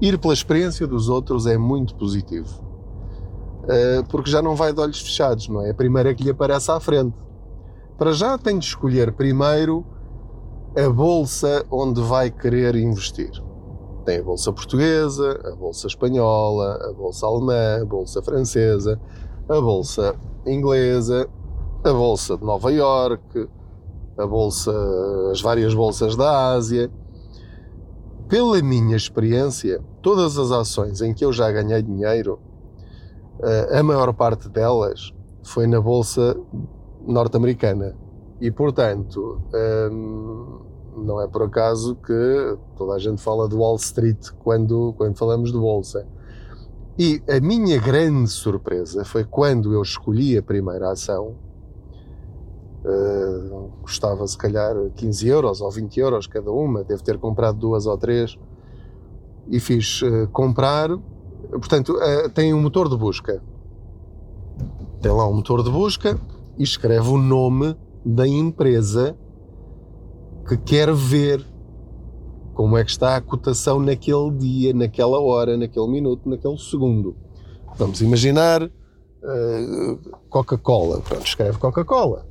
Ir 0.00 0.18
pela 0.18 0.32
experiência 0.32 0.86
dos 0.86 1.08
outros 1.08 1.46
é 1.46 1.58
muito 1.58 1.94
positivo. 1.94 2.69
Eh, 3.68 4.02
porque 4.08 4.30
já 4.30 4.40
não 4.40 4.54
vai 4.54 4.72
de 4.72 4.80
olhos 4.80 5.00
fechados, 5.00 5.48
não 5.48 5.64
é? 5.64 5.70
A 5.70 5.74
primeira 5.74 6.14
que 6.14 6.24
lhe 6.24 6.30
aparece 6.30 6.70
à 6.70 6.80
frente. 6.80 7.16
Para 7.98 8.12
já 8.12 8.38
tem 8.38 8.58
de 8.58 8.64
escolher 8.64 9.12
primeiro 9.12 9.84
a 10.76 10.88
bolsa 10.88 11.64
onde 11.70 12.00
vai 12.00 12.30
querer 12.30 12.74
investir. 12.76 13.30
Tem 14.04 14.20
a 14.20 14.22
bolsa 14.22 14.52
portuguesa, 14.52 15.38
a 15.44 15.54
bolsa 15.54 15.86
espanhola, 15.86 16.78
a 16.88 16.92
bolsa 16.92 17.26
alemã, 17.26 17.82
a 17.82 17.84
bolsa 17.84 18.22
francesa, 18.22 18.98
a 19.48 19.60
bolsa 19.60 20.14
inglesa, 20.46 21.28
a 21.84 21.92
bolsa 21.92 22.36
de 22.36 22.44
Nova 22.44 22.72
York, 22.72 23.48
a 24.16 24.26
bolsa, 24.26 24.72
as 25.30 25.40
várias 25.40 25.74
bolsas 25.74 26.16
da 26.16 26.52
Ásia. 26.52 26.90
Pela 28.28 28.62
minha 28.62 28.96
experiência, 28.96 29.82
todas 30.00 30.38
as 30.38 30.50
ações 30.50 31.02
em 31.02 31.12
que 31.12 31.24
eu 31.24 31.32
já 31.32 31.50
ganhei 31.50 31.82
dinheiro, 31.82 32.38
a 33.72 33.82
maior 33.82 34.12
parte 34.12 34.48
delas 34.48 35.12
foi 35.42 35.66
na 35.66 35.80
bolsa 35.80 36.36
norte-americana. 37.06 37.94
E, 38.40 38.50
portanto, 38.50 39.40
ehm, 39.54 40.60
não 40.96 41.20
é 41.20 41.26
por 41.26 41.42
acaso 41.42 41.94
que 41.96 42.58
toda 42.76 42.94
a 42.94 42.98
gente 42.98 43.22
fala 43.22 43.48
de 43.48 43.54
Wall 43.54 43.76
Street 43.76 44.30
quando, 44.42 44.94
quando 44.96 45.16
falamos 45.16 45.52
de 45.52 45.58
bolsa. 45.58 46.06
E 46.98 47.22
a 47.28 47.40
minha 47.40 47.78
grande 47.78 48.28
surpresa 48.28 49.04
foi 49.04 49.24
quando 49.24 49.72
eu 49.72 49.82
escolhi 49.82 50.36
a 50.36 50.42
primeira 50.42 50.90
ação, 50.90 51.34
uh, 52.84 53.70
custava 53.82 54.26
se 54.26 54.36
calhar 54.36 54.74
15 54.96 55.28
euros 55.28 55.60
ou 55.60 55.70
20 55.70 56.00
euros 56.00 56.26
cada 56.26 56.50
uma, 56.50 56.84
devo 56.84 57.02
ter 57.02 57.18
comprado 57.18 57.58
duas 57.58 57.86
ou 57.86 57.96
três, 57.96 58.38
e 59.48 59.58
fiz 59.58 60.02
uh, 60.02 60.28
comprar. 60.32 60.90
Portanto, 61.48 61.94
uh, 61.94 62.28
tem 62.30 62.52
um 62.54 62.60
motor 62.60 62.88
de 62.88 62.96
busca. 62.96 63.42
Tem 65.00 65.10
lá 65.10 65.26
um 65.28 65.34
motor 65.34 65.62
de 65.62 65.70
busca 65.70 66.20
e 66.58 66.62
escreve 66.62 67.08
o 67.08 67.18
nome 67.18 67.76
da 68.04 68.26
empresa 68.26 69.16
que 70.46 70.56
quer 70.56 70.92
ver 70.92 71.44
como 72.54 72.76
é 72.76 72.84
que 72.84 72.90
está 72.90 73.16
a 73.16 73.20
cotação 73.20 73.80
naquele 73.80 74.30
dia, 74.32 74.74
naquela 74.74 75.18
hora, 75.20 75.56
naquele 75.56 75.88
minuto, 75.88 76.28
naquele 76.28 76.58
segundo. 76.58 77.16
Vamos 77.76 78.02
imaginar 78.02 78.62
uh, 78.62 79.98
Coca-Cola. 80.28 81.00
Pronto, 81.00 81.26
escreve 81.26 81.58
Coca-Cola. 81.58 82.26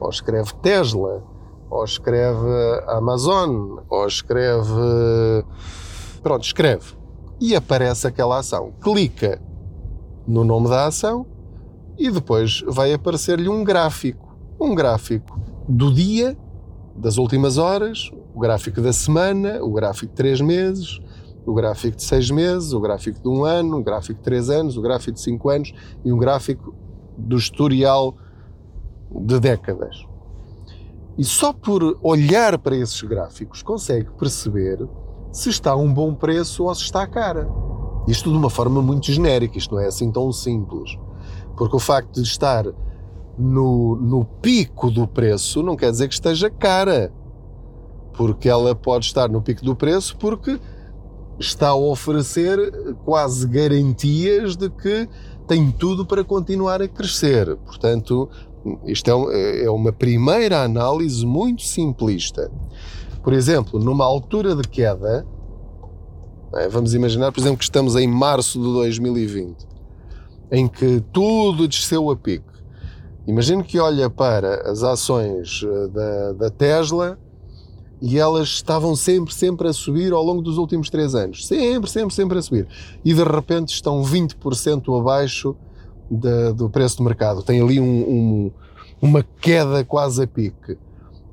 Ou 0.00 0.08
escreve 0.08 0.54
Tesla. 0.62 1.22
Ou 1.68 1.84
escreve 1.84 2.48
Amazon. 2.86 3.80
Ou 3.90 4.06
escreve. 4.06 5.44
Pronto, 6.22 6.44
escreve. 6.44 7.03
E 7.40 7.54
aparece 7.54 8.06
aquela 8.06 8.38
ação. 8.38 8.72
Clica 8.80 9.40
no 10.26 10.44
nome 10.44 10.68
da 10.68 10.86
ação 10.86 11.26
e 11.98 12.10
depois 12.10 12.62
vai 12.66 12.92
aparecer-lhe 12.92 13.48
um 13.48 13.62
gráfico. 13.62 14.36
Um 14.60 14.74
gráfico 14.74 15.38
do 15.68 15.92
dia 15.92 16.36
das 16.96 17.18
últimas 17.18 17.58
horas, 17.58 18.10
o 18.34 18.40
gráfico 18.40 18.80
da 18.80 18.92
semana, 18.92 19.62
o 19.62 19.72
gráfico 19.72 20.06
de 20.06 20.12
três 20.12 20.40
meses, 20.40 21.00
o 21.44 21.52
gráfico 21.52 21.96
de 21.96 22.02
seis 22.04 22.30
meses, 22.30 22.72
o 22.72 22.80
gráfico 22.80 23.20
de 23.20 23.28
um 23.28 23.44
ano, 23.44 23.78
o 23.78 23.82
gráfico 23.82 24.14
de 24.14 24.24
três 24.24 24.48
anos, 24.48 24.76
o 24.76 24.82
gráfico 24.82 25.12
de 25.12 25.20
cinco 25.20 25.50
anos 25.50 25.74
e 26.04 26.12
um 26.12 26.18
gráfico 26.18 26.74
do 27.16 27.36
historial 27.36 28.16
de 29.10 29.38
décadas. 29.38 30.06
E 31.16 31.24
só 31.24 31.52
por 31.52 31.98
olhar 32.02 32.58
para 32.58 32.76
esses 32.76 33.00
gráficos 33.02 33.62
consegue 33.62 34.10
perceber 34.18 34.88
se 35.34 35.50
está 35.50 35.72
a 35.72 35.76
um 35.76 35.92
bom 35.92 36.14
preço 36.14 36.64
ou 36.64 36.74
se 36.74 36.82
está 36.82 37.04
cara. 37.08 37.48
Isto 38.06 38.30
de 38.30 38.36
uma 38.36 38.48
forma 38.48 38.80
muito 38.80 39.10
genérica, 39.10 39.58
isto 39.58 39.74
não 39.74 39.82
é 39.82 39.88
assim 39.88 40.10
tão 40.10 40.30
simples. 40.30 40.96
Porque 41.56 41.74
o 41.74 41.80
facto 41.80 42.22
de 42.22 42.22
estar 42.22 42.64
no, 43.36 43.96
no 43.96 44.24
pico 44.24 44.92
do 44.92 45.08
preço 45.08 45.60
não 45.60 45.74
quer 45.74 45.90
dizer 45.90 46.06
que 46.06 46.14
esteja 46.14 46.48
cara. 46.48 47.12
Porque 48.12 48.48
ela 48.48 48.76
pode 48.76 49.06
estar 49.06 49.28
no 49.28 49.42
pico 49.42 49.64
do 49.64 49.74
preço 49.74 50.16
porque 50.18 50.60
está 51.36 51.70
a 51.70 51.74
oferecer 51.74 52.94
quase 53.04 53.48
garantias 53.48 54.54
de 54.54 54.70
que 54.70 55.08
tem 55.48 55.68
tudo 55.72 56.06
para 56.06 56.22
continuar 56.22 56.80
a 56.80 56.86
crescer. 56.86 57.56
Portanto, 57.56 58.30
isto 58.84 59.10
é, 59.32 59.64
é 59.64 59.70
uma 59.70 59.92
primeira 59.92 60.62
análise 60.62 61.26
muito 61.26 61.62
simplista. 61.62 62.52
Por 63.24 63.32
exemplo, 63.32 63.80
numa 63.80 64.04
altura 64.04 64.54
de 64.54 64.68
queda, 64.68 65.26
é, 66.54 66.68
vamos 66.68 66.94
imaginar, 66.94 67.32
por 67.32 67.40
exemplo, 67.40 67.58
que 67.58 67.64
estamos 67.64 67.96
em 67.96 68.06
março 68.06 68.60
de 68.60 68.72
2020, 68.72 69.66
em 70.52 70.68
que 70.68 71.02
tudo 71.12 71.66
desceu 71.66 72.10
a 72.10 72.16
pico 72.16 72.54
Imagino 73.26 73.64
que 73.64 73.78
olha 73.78 74.10
para 74.10 74.70
as 74.70 74.82
ações 74.82 75.64
eh, 75.64 75.88
da, 75.88 76.32
da 76.32 76.50
Tesla 76.50 77.18
e 78.02 78.18
elas 78.18 78.48
estavam 78.48 78.94
sempre, 78.94 79.32
sempre 79.32 79.66
a 79.66 79.72
subir 79.72 80.12
ao 80.12 80.22
longo 80.22 80.42
dos 80.42 80.58
últimos 80.58 80.90
três 80.90 81.14
anos. 81.14 81.46
Sempre, 81.46 81.90
sempre, 81.90 82.14
sempre 82.14 82.38
a 82.38 82.42
subir. 82.42 82.68
E 83.02 83.14
de 83.14 83.24
repente 83.24 83.72
estão 83.72 84.02
20% 84.02 85.00
abaixo 85.00 85.56
do 86.54 86.68
preço 86.68 86.98
do 86.98 87.02
mercado. 87.02 87.42
Tem 87.42 87.62
ali 87.62 87.80
um, 87.80 87.84
um, 87.86 88.50
uma 89.00 89.22
queda 89.40 89.82
quase 89.84 90.22
a 90.22 90.26
pique. 90.26 90.76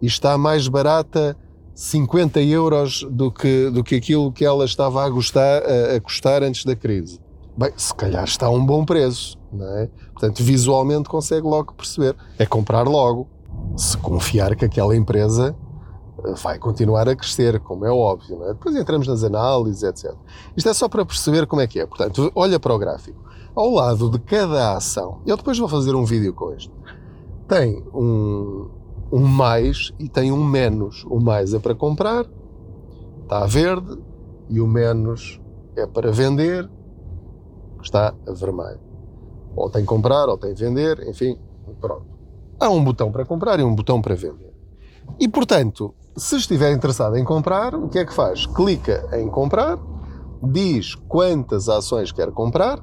E 0.02 0.08
está 0.08 0.38
mais 0.38 0.70
barata 0.70 1.36
50 1.74 2.42
euros 2.42 3.06
do 3.10 3.32
que, 3.32 3.70
do 3.70 3.84
que 3.84 3.96
aquilo 3.96 4.32
que 4.32 4.46
ela 4.46 4.66
estava 4.66 5.04
a, 5.06 5.10
gostar, 5.10 5.64
a, 5.64 5.96
a 5.96 6.02
custar 6.02 6.44
antes 6.44 6.66
da 6.66 6.76
crise. 6.76 7.20
Bem, 7.58 7.72
se 7.76 7.94
calhar 7.94 8.24
está 8.24 8.48
a 8.48 8.50
um 8.50 8.66
bom 8.66 8.86
preço, 8.86 9.38
não 9.52 9.68
é? 9.78 9.90
Portanto, 10.14 10.44
visualmente 10.44 11.10
consegue 11.10 11.46
logo 11.46 11.74
perceber. 11.74 12.16
É 12.38 12.46
comprar 12.46 12.88
logo, 12.88 13.28
se 13.76 13.98
confiar 13.98 14.56
que 14.56 14.66
aquela 14.66 14.96
empresa 14.96 15.56
eh, 16.26 16.34
vai 16.42 16.58
continuar 16.58 17.10
a 17.10 17.16
crescer, 17.16 17.60
como 17.60 17.86
é 17.86 17.92
óbvio, 17.92 18.38
não 18.38 18.46
é? 18.46 18.54
Depois 18.54 18.76
entramos 18.76 19.08
nas 19.08 19.24
análises, 19.24 19.84
etc. 19.84 20.14
Isto 20.56 20.70
é 20.70 20.74
só 20.74 20.88
para 20.88 21.06
perceber 21.06 21.46
como 21.46 21.62
é 21.62 21.68
que 21.68 21.80
é. 21.80 21.86
Portanto, 21.86 22.32
olha 22.36 22.60
para 22.60 22.74
o 22.74 22.78
gráfico. 22.78 23.20
Ao 23.54 23.70
lado 23.70 24.10
de 24.10 24.20
cada 24.20 24.78
ação, 24.78 25.22
eu 25.26 25.36
depois 25.36 25.58
vou 25.58 25.68
fazer 25.68 25.94
um 25.94 26.06
vídeo 26.06 26.34
com 26.34 26.54
isto, 26.54 26.72
tem 27.50 27.84
um, 27.94 28.70
um 29.12 29.26
mais 29.26 29.92
e 30.00 30.08
tem 30.08 30.32
um 30.32 30.44
menos. 30.44 31.04
O 31.06 31.20
mais 31.20 31.54
é 31.54 31.60
para 31.60 31.76
comprar, 31.76 32.26
está 33.24 33.44
a 33.44 33.48
verde, 33.48 33.98
e 34.50 34.60
o 34.60 34.68
menos 34.68 35.40
é 35.76 35.86
para 35.86 36.12
vender, 36.12 36.70
está 37.82 38.14
a 38.28 38.32
vermelho. 38.32 38.80
Ou 39.56 39.70
tem 39.70 39.84
comprar, 39.86 40.28
ou 40.28 40.38
tem 40.38 40.54
vender, 40.54 41.08
enfim, 41.08 41.38
pronto. 41.80 42.06
Há 42.60 42.70
um 42.70 42.84
botão 42.84 43.12
para 43.12 43.26
comprar 43.26 43.60
e 43.60 43.64
um 43.64 43.74
botão 43.74 44.02
para 44.02 44.16
vender. 44.16 44.54
E 45.20 45.28
portanto, 45.28 45.94
se 46.16 46.36
estiver 46.36 46.72
interessado 46.72 47.18
em 47.18 47.24
comprar, 47.24 47.74
o 47.76 47.90
que 47.90 48.00
é 48.00 48.06
que 48.06 48.14
faz? 48.14 48.46
Clica 48.46 49.08
em 49.14 49.28
comprar, 49.30 49.80
diz 50.44 50.96
quantas 50.96 51.70
ações 51.70 52.12
quer 52.12 52.32
comprar, 52.32 52.80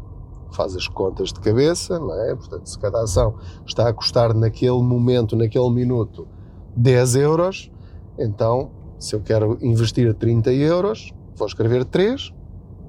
faz 0.55 0.77
as 0.77 0.89
contas 0.89 1.33
de 1.33 1.41
cabeça, 1.41 1.99
não 1.99 2.15
é? 2.15 2.35
Portanto, 2.35 2.67
se 2.67 2.79
cada 2.79 3.03
ação 3.03 3.35
está 3.67 3.89
a 3.89 3.93
custar 3.93 4.35
naquele 4.35 4.83
momento, 4.83 5.37
naquele 5.37 5.71
minuto, 5.71 6.27
10 6.77 7.17
euros, 7.17 7.71
então, 8.19 8.71
se 8.99 9.15
eu 9.15 9.21
quero 9.21 9.59
investir 9.61 10.13
30 10.15 10.53
euros, 10.53 11.13
vou 11.37 11.47
escrever 11.47 11.85
3, 11.85 12.33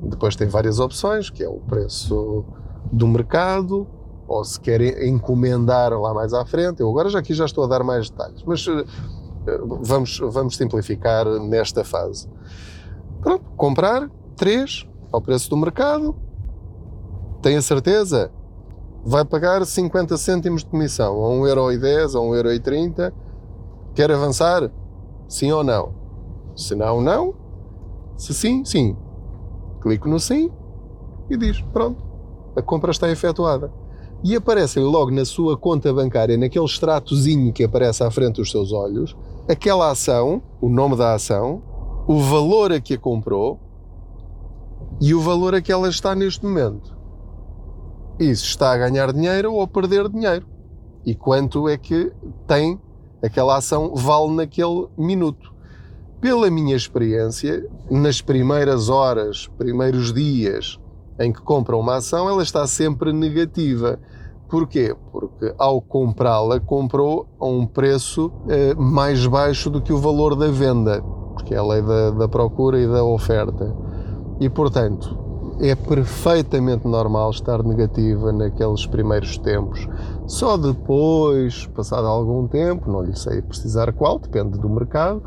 depois 0.02 0.36
tem 0.36 0.48
várias 0.48 0.80
opções, 0.80 1.30
que 1.30 1.44
é 1.44 1.50
o 1.50 1.60
preço 1.60 2.46
do 2.92 3.08
mercado, 3.08 3.88
ou 4.28 4.44
se 4.44 4.60
quer 4.60 4.82
encomendar 5.04 5.92
lá 6.00 6.14
mais 6.14 6.34
à 6.34 6.46
frente. 6.46 6.82
Eu 6.82 6.90
agora 6.90 7.10
já 7.10 7.20
aqui 7.20 7.34
já 7.34 7.46
estou 7.46 7.64
a 7.64 7.68
dar 7.68 7.84
mais 7.84 8.10
detalhes, 8.10 8.44
mas 8.46 8.66
uh, 8.68 8.86
vamos, 9.82 10.20
vamos 10.20 10.56
simplificar 10.56 11.26
nesta 11.40 11.84
fase. 11.84 12.30
Pronto, 13.22 13.44
comprar 13.58 14.10
três 14.36 14.88
ao 15.12 15.22
preço 15.22 15.50
do 15.50 15.58
mercado, 15.58 16.16
tem 17.42 17.56
a 17.56 17.62
certeza? 17.62 18.32
Vai 19.06 19.24
pagar 19.24 19.66
50 19.66 20.18
cêntimos 20.18 20.64
de 20.64 20.70
comissão, 20.70 21.24
a 21.24 21.30
1,10€ 21.30 22.16
ou 22.16 22.32
1,30€. 22.32 23.14
Quer 23.96 24.12
avançar? 24.12 24.70
Sim 25.28 25.52
ou 25.52 25.64
não? 25.64 25.94
Se 26.56 26.76
não, 26.76 27.02
não. 27.02 27.34
Se 28.18 28.34
sim, 28.34 28.66
sim. 28.66 28.98
Clico 29.82 30.10
no 30.10 30.20
sim 30.20 30.52
e 31.30 31.38
diz: 31.38 31.62
pronto, 31.74 32.04
a 32.56 32.62
compra 32.62 32.92
está 32.92 33.10
efetuada. 33.10 33.72
E 34.22 34.36
aparece-lhe 34.36 34.86
logo 34.86 35.12
na 35.12 35.24
sua 35.24 35.58
conta 35.58 35.94
bancária, 35.94 36.38
naquele 36.38 36.66
extratozinho 36.66 37.54
que 37.54 37.64
aparece 37.64 38.04
à 38.04 38.12
frente 38.12 38.36
dos 38.36 38.52
seus 38.52 38.74
olhos, 38.74 39.16
aquela 39.48 39.90
ação, 39.90 40.44
o 40.60 40.68
nome 40.68 40.98
da 40.98 41.14
ação, 41.14 41.64
o 42.06 42.20
valor 42.20 42.74
a 42.74 42.82
que 42.82 42.96
a 42.96 42.98
comprou 42.98 43.58
e 45.00 45.14
o 45.14 45.22
valor 45.22 45.56
a 45.56 45.62
que 45.62 45.72
ela 45.72 45.88
está 45.88 46.14
neste 46.14 46.44
momento. 46.44 46.99
Isso 48.20 48.46
está 48.46 48.74
a 48.74 48.78
ganhar 48.78 49.14
dinheiro 49.14 49.54
ou 49.54 49.62
a 49.62 49.68
perder 49.68 50.10
dinheiro. 50.10 50.46
E 51.06 51.16
quanto 51.16 51.70
é 51.70 51.78
que 51.78 52.12
tem 52.46 52.80
aquela 53.24 53.58
ação 53.58 53.96
vale 53.96 54.32
naquele 54.32 54.88
minuto. 54.98 55.54
Pela 56.20 56.50
minha 56.50 56.76
experiência, 56.76 57.66
nas 57.90 58.22
primeiras 58.22 58.90
horas, 58.90 59.48
primeiros 59.58 60.14
dias 60.14 60.78
em 61.18 61.32
que 61.32 61.42
compra 61.42 61.76
uma 61.76 61.96
ação, 61.96 62.30
ela 62.30 62.44
está 62.44 62.66
sempre 62.68 63.12
negativa. 63.14 64.00
Porquê? 64.50 64.96
Porque 65.12 65.54
ao 65.58 65.82
comprá-la, 65.82 66.60
comprou 66.60 67.28
a 67.40 67.46
um 67.46 67.66
preço 67.66 68.32
eh, 68.48 68.74
mais 68.76 69.26
baixo 69.28 69.70
do 69.70 69.82
que 69.82 69.94
o 69.94 69.98
valor 69.98 70.36
da 70.36 70.48
venda, 70.48 71.02
porque 71.34 71.54
é 71.54 71.58
a 71.58 71.64
lei 71.64 71.82
da, 71.82 72.12
da 72.12 72.28
procura 72.28 72.80
e 72.80 72.88
da 72.88 73.04
oferta. 73.04 73.76
E 74.40 74.50
portanto, 74.50 75.29
é 75.60 75.76
perfeitamente 75.76 76.88
normal 76.88 77.32
estar 77.32 77.64
negativa 77.64 78.32
naqueles 78.32 78.86
primeiros 78.86 79.38
tempos. 79.38 79.88
Só 80.26 80.56
depois, 80.58 81.68
passado 81.68 82.08
algum 82.08 82.48
tempo, 82.48 82.90
não 82.90 83.02
lhe 83.02 83.16
sei 83.16 83.42
precisar 83.42 83.92
qual, 83.94 84.20
depende 84.20 84.58
do 84.58 84.70
mercado, 84.70 85.22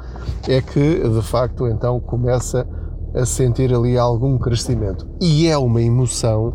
é 0.48 0.60
que 0.62 1.08
de 1.08 1.22
facto 1.22 1.66
então 1.66 2.00
começa 2.00 2.66
a 3.14 3.26
sentir 3.26 3.74
ali 3.74 3.98
algum 3.98 4.38
crescimento. 4.38 5.06
E 5.20 5.46
é 5.46 5.58
uma 5.58 5.82
emoção 5.82 6.54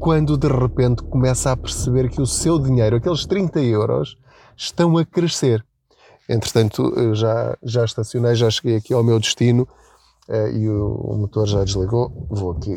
quando 0.00 0.36
de 0.36 0.48
repente 0.48 1.02
começa 1.02 1.52
a 1.52 1.56
perceber 1.56 2.08
que 2.08 2.20
o 2.20 2.26
seu 2.26 2.58
dinheiro, 2.58 2.96
aqueles 2.96 3.26
30 3.26 3.60
euros, 3.60 4.16
estão 4.56 4.96
a 4.96 5.04
crescer. 5.04 5.64
Entretanto, 6.28 7.14
já, 7.14 7.56
já 7.62 7.84
estacionei, 7.84 8.34
já 8.34 8.50
cheguei 8.50 8.76
aqui 8.76 8.92
ao 8.92 9.02
meu 9.02 9.18
destino 9.18 9.66
uh, 10.28 10.48
e 10.48 10.68
o, 10.68 10.94
o, 10.94 11.16
motor 11.16 11.46
já 11.46 11.64
desligou. 11.64 12.12
Vou 12.28 12.52
aqui 12.52 12.76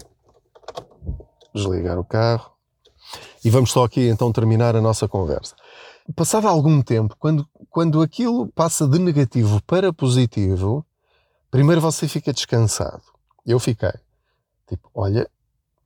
desligar 1.53 1.99
o 1.99 2.03
carro 2.03 2.51
e 3.43 3.49
vamos 3.49 3.71
só 3.71 3.83
aqui 3.83 4.07
então 4.07 4.31
terminar 4.31 4.75
a 4.75 4.81
nossa 4.81 5.07
conversa. 5.07 5.55
Passado 6.15 6.47
algum 6.47 6.81
tempo, 6.81 7.15
quando, 7.17 7.47
quando 7.69 8.01
aquilo 8.01 8.47
passa 8.47 8.87
de 8.87 8.99
negativo 8.99 9.61
para 9.63 9.93
positivo, 9.93 10.85
primeiro 11.49 11.81
você 11.81 12.07
fica 12.07 12.33
descansado. 12.33 13.03
Eu 13.45 13.59
fiquei. 13.59 13.93
Tipo, 14.67 14.89
olha, 14.93 15.29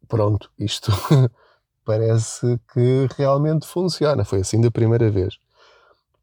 pronto, 0.08 0.50
isto 0.58 0.92
parece 1.86 2.60
que 2.74 3.08
realmente 3.18 3.66
funciona. 3.68 4.26
Foi 4.26 4.42
assim 4.42 4.60
da 4.60 4.72
primeira 4.72 5.10
vez. 5.10 5.38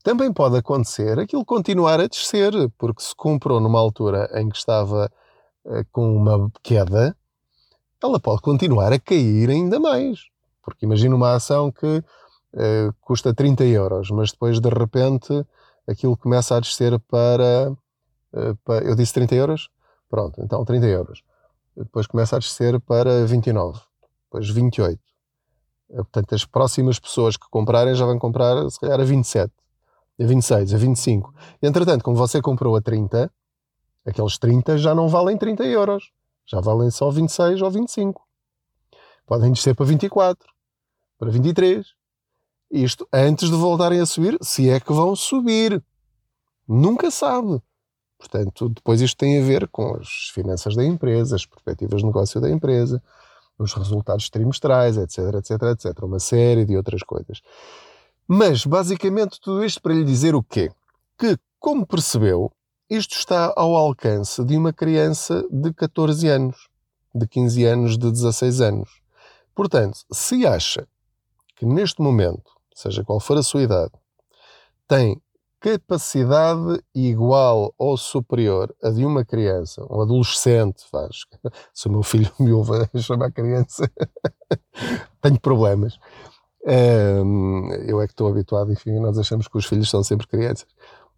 Também 0.03 0.33
pode 0.33 0.57
acontecer 0.57 1.19
aquilo 1.19 1.45
continuar 1.45 2.01
a 2.01 2.09
descer, 2.09 2.53
porque 2.77 3.03
se 3.03 3.15
comprou 3.15 3.61
numa 3.61 3.79
altura 3.79 4.29
em 4.35 4.49
que 4.49 4.57
estava 4.57 5.11
uh, 5.65 5.85
com 5.93 6.17
uma 6.17 6.51
queda, 6.63 7.17
ela 8.03 8.21
pode 8.21 8.41
continuar 8.41 8.93
a 8.93 8.99
cair 8.99 9.51
ainda 9.51 9.79
mais. 9.79 10.21
Porque 10.63 10.87
imagina 10.87 11.15
uma 11.15 11.35
ação 11.35 11.71
que 11.71 11.87
uh, 11.87 12.95
custa 13.01 13.35
30 13.35 13.65
euros, 13.65 14.11
mas 14.11 14.31
depois 14.31 14.61
de 14.61 14.69
repente 14.69 15.45
aquilo 15.87 16.17
começa 16.17 16.57
a 16.57 16.61
descer 16.61 16.99
para, 17.01 17.73
uh, 18.33 18.57
para, 18.65 18.85
Eu 18.85 18.95
disse 18.95 19.15
30 19.15 19.35
euros? 19.35 19.69
Pronto, 20.09 20.41
então 20.43 20.65
30 20.65 20.87
euros. 20.87 21.23
Depois 21.77 22.07
começa 22.07 22.37
a 22.37 22.39
descer 22.39 22.79
para 22.81 23.25
29, 23.25 23.81
depois 24.25 24.49
28. 24.49 25.01
Portanto, 25.89 26.35
as 26.35 26.45
próximas 26.45 26.99
pessoas 26.99 27.37
que 27.37 27.47
comprarem 27.51 27.95
já 27.95 28.07
vão 28.07 28.19
comprar, 28.19 28.69
se 28.71 28.81
calhar, 28.81 29.01
a 29.01 29.05
27 29.05 29.53
a 30.21 30.27
26, 30.27 30.75
a 30.75 30.79
25. 30.79 31.35
Entretanto, 31.63 32.05
como 32.05 32.17
você 32.17 32.41
comprou 32.41 32.77
a 32.77 32.81
30, 32.81 33.31
aqueles 34.07 34.39
30 34.39 34.79
já 34.79 34.95
não 34.95 35.09
valem 35.09 35.37
30 35.37 35.65
euros. 35.65 36.11
Já 36.47 36.61
valem 36.61 36.91
só 36.91 37.11
26 37.11 37.63
ou 37.63 37.71
25. 37.71 38.23
Podem 39.27 39.53
descer 39.53 39.75
para 39.75 39.87
24, 39.87 40.49
para 41.19 41.31
23. 41.31 41.87
Isto 42.71 43.07
antes 43.13 43.51
de 43.51 43.57
voltarem 43.57 44.01
a 44.01 44.07
subir, 44.07 44.39
se 44.41 44.69
é 44.69 44.81
que 44.81 44.93
vão 44.93 45.15
subir. 45.15 45.83
Nunca 46.67 47.11
sabe. 47.11 47.63
Portanto, 48.19 48.69
depois 48.69 49.01
isto 49.01 49.17
tem 49.17 49.41
a 49.41 49.45
ver 49.45 49.69
com 49.69 49.97
as 49.97 50.31
finanças 50.33 50.77
da 50.77 50.85
empresa, 50.85 51.37
as 51.37 51.45
perspectivas 51.45 52.01
de 52.01 52.07
negócio 52.07 52.41
da 52.41 52.49
empresa, 52.49 53.03
os 53.59 53.75
resultados 53.75 54.31
trimestrais, 54.31 54.97
etc, 54.97 55.35
etc, 55.35 55.63
etc. 55.73 56.03
Uma 56.05 56.21
série 56.21 56.65
de 56.65 56.77
outras 56.77 57.03
coisas. 57.03 57.43
Mas, 58.27 58.65
basicamente, 58.65 59.41
tudo 59.41 59.65
isto 59.65 59.83
para 59.83 59.93
lhe 59.93 60.05
dizer 60.05 60.35
o 60.35 60.43
quê? 60.43 60.71
Que, 61.19 61.37
como 61.59 61.87
percebeu, 61.87 62.53
isto 62.97 63.15
está 63.15 63.53
ao 63.57 63.75
alcance 63.75 64.45
de 64.45 64.55
uma 64.57 64.73
criança 64.73 65.47
de 65.51 65.73
14 65.73 66.29
anos, 66.29 66.69
de 67.15 67.27
15 67.27 67.65
anos, 67.65 67.99
de 67.99 68.11
16 68.11 68.61
anos. 68.61 69.01
Portanto, 69.55 69.99
se 70.13 70.47
acha 70.47 70.87
que 71.57 71.65
neste 71.65 72.03
momento, 72.03 72.51
seja 72.75 73.03
qual 73.03 73.19
for 73.19 73.39
a 73.39 73.43
sua 73.43 73.63
idade, 73.63 73.93
tem 74.87 75.21
capacidade 75.59 76.83
igual 76.95 77.73
ou 77.79 77.97
superior 77.97 78.75
a 78.83 78.91
de 78.91 79.07
uma 79.07 79.25
criança, 79.25 79.87
um 79.89 80.03
adolescente, 80.03 80.85
faz. 80.91 81.25
Se 81.73 81.89
o 81.89 81.91
meu 81.91 82.03
filho 82.03 82.31
me 82.39 82.53
ouve 82.53 82.73
chamar 83.01 83.31
criança, 83.31 83.91
tenho 85.23 85.41
problemas. 85.41 85.99
Eu 87.87 88.01
é 88.01 88.07
que 88.07 88.13
estou 88.13 88.29
habituado, 88.29 88.71
enfim, 88.71 89.01
nós 89.01 89.19
achamos 89.19 89.49
que 89.49 89.57
os 89.57 89.67
filhos 89.67 89.91
são 89.91 90.03
sempre 90.03 90.27
crianças. 90.27 90.69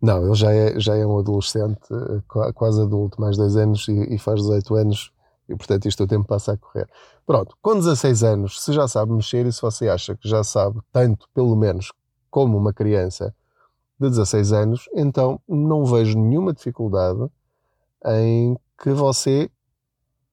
Não, 0.04 0.22
ele 0.22 0.34
já 0.34 0.52
é, 0.52 0.78
já 0.78 0.94
é 0.94 1.06
um 1.06 1.18
adolescente, 1.18 1.80
eh, 1.90 2.52
quase 2.52 2.78
adulto, 2.82 3.18
mais 3.18 3.38
10 3.38 3.56
anos 3.56 3.88
e, 3.88 4.14
e 4.14 4.18
faz 4.18 4.38
18 4.42 4.74
anos, 4.74 5.10
e 5.48 5.56
portanto 5.56 5.88
isto 5.88 6.04
o 6.04 6.06
tempo 6.06 6.28
passa 6.28 6.52
a 6.52 6.58
correr. 6.58 6.86
Pronto, 7.24 7.56
com 7.62 7.74
16 7.74 8.22
anos, 8.22 8.62
se 8.62 8.70
já 8.74 8.86
sabe 8.86 9.12
mexer 9.12 9.46
e 9.46 9.52
se 9.52 9.62
você 9.62 9.88
acha 9.88 10.14
que 10.14 10.28
já 10.28 10.44
sabe 10.44 10.78
tanto, 10.92 11.26
pelo 11.32 11.56
menos, 11.56 11.90
como 12.30 12.54
uma 12.58 12.70
criança 12.70 13.34
de 13.98 14.10
16 14.10 14.52
anos, 14.52 14.90
então 14.94 15.40
não 15.48 15.86
vejo 15.86 16.18
nenhuma 16.18 16.52
dificuldade 16.52 17.26
em 18.04 18.58
que 18.76 18.90
você 18.90 19.50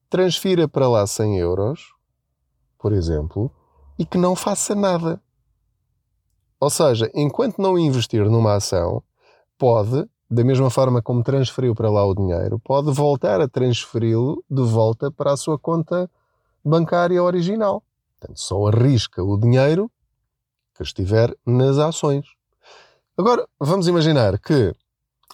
transfira 0.09 0.67
para 0.67 0.89
lá 0.89 1.07
100 1.07 1.37
euros, 1.37 1.93
por 2.77 2.91
exemplo, 2.91 3.49
e 3.97 4.05
que 4.05 4.17
não 4.17 4.35
faça 4.35 4.75
nada. 4.75 5.21
Ou 6.59 6.69
seja, 6.69 7.09
enquanto 7.15 7.61
não 7.61 7.79
investir 7.79 8.29
numa 8.29 8.55
ação, 8.55 9.01
pode, 9.61 10.09
da 10.27 10.43
mesma 10.43 10.71
forma 10.71 11.03
como 11.03 11.23
transferiu 11.23 11.75
para 11.75 11.91
lá 11.91 12.03
o 12.03 12.15
dinheiro, 12.15 12.59
pode 12.59 12.91
voltar 12.91 13.39
a 13.39 13.47
transferi-lo 13.47 14.43
de 14.49 14.63
volta 14.63 15.11
para 15.11 15.33
a 15.33 15.37
sua 15.37 15.59
conta 15.59 16.09
bancária 16.65 17.21
original. 17.21 17.83
Portanto, 18.19 18.39
só 18.39 18.67
arrisca 18.67 19.23
o 19.23 19.37
dinheiro 19.37 19.91
que 20.75 20.81
estiver 20.81 21.35
nas 21.45 21.77
ações. 21.77 22.25
Agora, 23.15 23.47
vamos 23.59 23.87
imaginar 23.87 24.39
que 24.39 24.73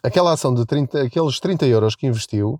aquela 0.04 0.34
ação 0.34 0.54
de 0.54 0.66
30, 0.66 1.04
aqueles 1.04 1.40
30 1.40 1.66
euros 1.68 1.96
que 1.96 2.08
investiu, 2.08 2.60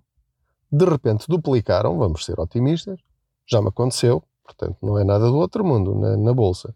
de 0.72 0.86
repente 0.86 1.26
duplicaram, 1.28 1.98
vamos 1.98 2.24
ser 2.24 2.40
otimistas, 2.40 2.98
já 3.46 3.60
me 3.60 3.68
aconteceu, 3.68 4.24
Portanto, 4.48 4.78
não 4.80 4.98
é 4.98 5.04
nada 5.04 5.26
do 5.26 5.36
outro 5.36 5.62
mundo 5.62 5.94
na, 5.94 6.16
na 6.16 6.32
bolsa. 6.32 6.74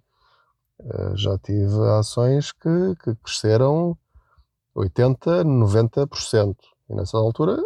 Uh, 0.78 1.16
já 1.16 1.38
tive 1.38 1.80
ações 1.98 2.52
que, 2.52 2.94
que 3.02 3.14
cresceram 3.16 3.96
80%, 4.76 5.44
90%. 5.44 6.56
E 6.90 6.94
nessa 6.94 7.16
altura 7.16 7.62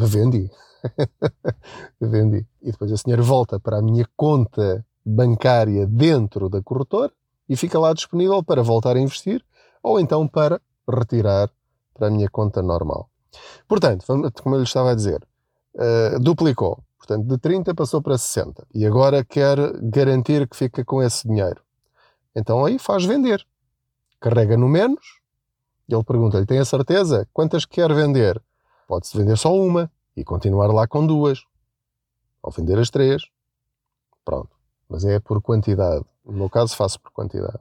vendi. 0.00 0.50
vendi. 2.00 2.46
E 2.62 2.72
depois 2.72 2.90
esse 2.90 3.04
dinheiro 3.04 3.22
volta 3.22 3.58
para 3.58 3.78
a 3.78 3.82
minha 3.82 4.08
conta 4.16 4.84
bancária 5.04 5.86
dentro 5.86 6.48
da 6.48 6.62
corretora 6.62 7.12
e 7.48 7.56
fica 7.56 7.78
lá 7.78 7.92
disponível 7.92 8.42
para 8.42 8.62
voltar 8.62 8.96
a 8.96 9.00
investir 9.00 9.44
ou 9.82 10.00
então 10.00 10.26
para 10.26 10.60
retirar 10.88 11.50
para 11.92 12.08
a 12.08 12.10
minha 12.10 12.28
conta 12.28 12.62
normal. 12.62 13.08
Portanto, 13.68 14.06
como 14.42 14.54
eu 14.54 14.60
lhe 14.60 14.64
estava 14.64 14.92
a 14.92 14.94
dizer, 14.94 15.22
uh, 15.74 16.18
duplicou. 16.20 16.82
Portanto, 16.98 17.26
de 17.26 17.36
30 17.36 17.74
passou 17.74 18.00
para 18.00 18.16
60 18.16 18.66
e 18.74 18.86
agora 18.86 19.22
quer 19.22 19.58
garantir 19.82 20.48
que 20.48 20.56
fica 20.56 20.84
com 20.84 21.02
esse 21.02 21.28
dinheiro. 21.28 21.60
Então 22.34 22.64
aí 22.64 22.78
faz 22.78 23.04
vender. 23.04 23.44
Carrega 24.18 24.56
no 24.56 24.68
menos, 24.68 25.20
ele 25.88 26.04
pergunta-lhe: 26.04 26.46
tem 26.46 26.58
a 26.58 26.64
certeza? 26.64 27.28
Quantas 27.32 27.64
quer 27.64 27.92
vender? 27.92 28.40
Pode-se 28.86 29.16
vender 29.16 29.36
só 29.36 29.54
uma 29.54 29.90
e 30.16 30.24
continuar 30.24 30.68
lá 30.68 30.86
com 30.86 31.06
duas. 31.06 31.44
Ou 32.42 32.50
vender 32.50 32.78
as 32.78 32.90
três. 32.90 33.22
Pronto. 34.24 34.50
Mas 34.88 35.04
é 35.04 35.18
por 35.18 35.40
quantidade. 35.40 36.04
No 36.24 36.32
meu 36.32 36.50
caso, 36.50 36.76
faço 36.76 37.00
por 37.00 37.10
quantidade. 37.10 37.58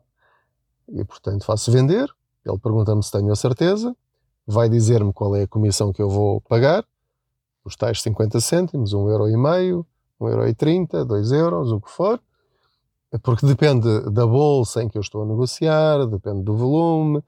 E 0.90 1.04
portanto, 1.04 1.46
faço 1.46 1.72
vender. 1.72 2.10
Ele 2.46 2.58
pergunta-me 2.60 3.02
se 3.02 3.12
tenho 3.12 3.32
a 3.32 3.36
certeza. 3.36 3.96
Vai 4.46 4.68
dizer-me 4.68 5.14
qual 5.14 5.36
é 5.36 5.44
a 5.44 5.48
comissão 5.48 5.94
que 5.94 6.02
eu 6.02 6.10
vou 6.10 6.42
pagar. 6.42 6.86
Os 7.64 7.78
tais 7.78 8.02
50 8.02 8.42
cêntimos, 8.42 8.92
um 8.92 9.10
euro 9.10 9.30
e 9.30 9.38
meio, 9.38 9.86
um 10.20 10.28
euro 10.28 10.46
e 10.48 10.54
trinta, 10.54 11.06
dois 11.06 11.32
euros, 11.32 11.72
o 11.72 11.80
que 11.80 11.90
for 11.90 12.22
porque 13.20 13.46
depende 13.46 14.10
da 14.12 14.26
bolsa 14.26 14.82
em 14.82 14.90
que 14.90 14.98
eu 14.98 15.02
estou 15.02 15.24
a 15.24 15.26
negociar, 15.26 16.06
depende 16.08 16.44
do 16.44 16.56
volume, 16.56 17.24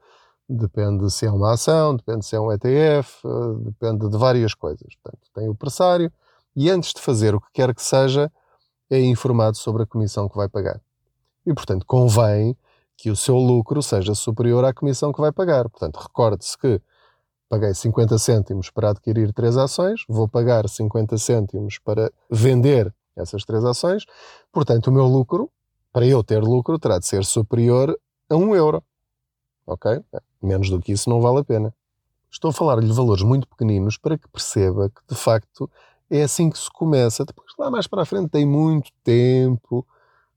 depende 0.48 1.10
se 1.10 1.26
é 1.26 1.30
uma 1.30 1.52
ação, 1.52 1.96
depende 1.96 2.24
se 2.24 2.36
é 2.36 2.40
um 2.40 2.52
ETF, 2.52 3.22
depende 3.60 4.08
de 4.08 4.16
várias 4.16 4.54
coisas. 4.54 4.94
Portanto, 5.02 5.28
tem 5.34 5.48
o 5.48 5.54
pressário 5.54 6.12
e 6.54 6.70
antes 6.70 6.92
de 6.92 7.00
fazer 7.00 7.34
o 7.34 7.40
que 7.40 7.48
quer 7.52 7.74
que 7.74 7.82
seja, 7.82 8.30
é 8.90 9.00
informado 9.00 9.56
sobre 9.56 9.82
a 9.82 9.86
comissão 9.86 10.28
que 10.28 10.36
vai 10.36 10.48
pagar. 10.48 10.80
E, 11.44 11.52
portanto, 11.52 11.84
convém 11.86 12.56
que 12.96 13.10
o 13.10 13.16
seu 13.16 13.36
lucro 13.36 13.82
seja 13.82 14.14
superior 14.14 14.64
à 14.64 14.72
comissão 14.72 15.12
que 15.12 15.20
vai 15.20 15.32
pagar. 15.32 15.68
Portanto, 15.68 15.96
recorde-se 15.96 16.56
que 16.56 16.80
paguei 17.48 17.74
50 17.74 18.18
cêntimos 18.18 18.70
para 18.70 18.90
adquirir 18.90 19.32
três 19.32 19.56
ações, 19.56 20.04
vou 20.08 20.26
pagar 20.26 20.68
50 20.68 21.18
cêntimos 21.18 21.78
para 21.78 22.10
vender 22.30 22.92
essas 23.14 23.44
três 23.44 23.64
ações, 23.64 24.04
portanto, 24.52 24.88
o 24.88 24.92
meu 24.92 25.06
lucro 25.06 25.50
para 25.96 26.04
eu 26.04 26.22
ter 26.22 26.42
lucro, 26.42 26.78
terá 26.78 26.98
de 26.98 27.06
ser 27.06 27.24
superior 27.24 27.98
a 28.28 28.36
um 28.36 28.54
euro. 28.54 28.84
Ok? 29.66 30.02
Menos 30.42 30.70
do 30.70 30.80
que 30.80 30.92
isso 30.92 31.10
não 31.10 31.20
vale 31.20 31.40
a 31.40 31.44
pena. 31.44 31.74
Estou 32.30 32.50
a 32.50 32.52
falar-lhe 32.52 32.92
valores 32.92 33.22
muito 33.22 33.48
pequeninos 33.48 33.96
para 33.96 34.18
que 34.18 34.28
perceba 34.28 34.90
que, 34.90 35.00
de 35.08 35.14
facto, 35.14 35.70
é 36.10 36.22
assim 36.22 36.50
que 36.50 36.58
se 36.58 36.70
começa. 36.70 37.24
Depois, 37.24 37.52
lá 37.58 37.70
mais 37.70 37.86
para 37.86 38.02
a 38.02 38.06
frente, 38.06 38.28
tem 38.28 38.46
muito 38.46 38.90
tempo 39.02 39.86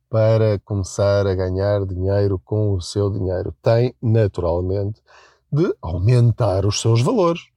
para 0.10 0.60
começar 0.60 1.28
a 1.28 1.36
ganhar 1.36 1.86
dinheiro 1.86 2.40
com 2.44 2.74
o 2.74 2.82
seu 2.82 3.10
dinheiro. 3.10 3.54
Tem, 3.62 3.94
naturalmente, 4.02 5.02
de 5.52 5.74
aumentar 5.82 6.66
os 6.66 6.82
seus 6.82 7.02
valores. 7.02 7.50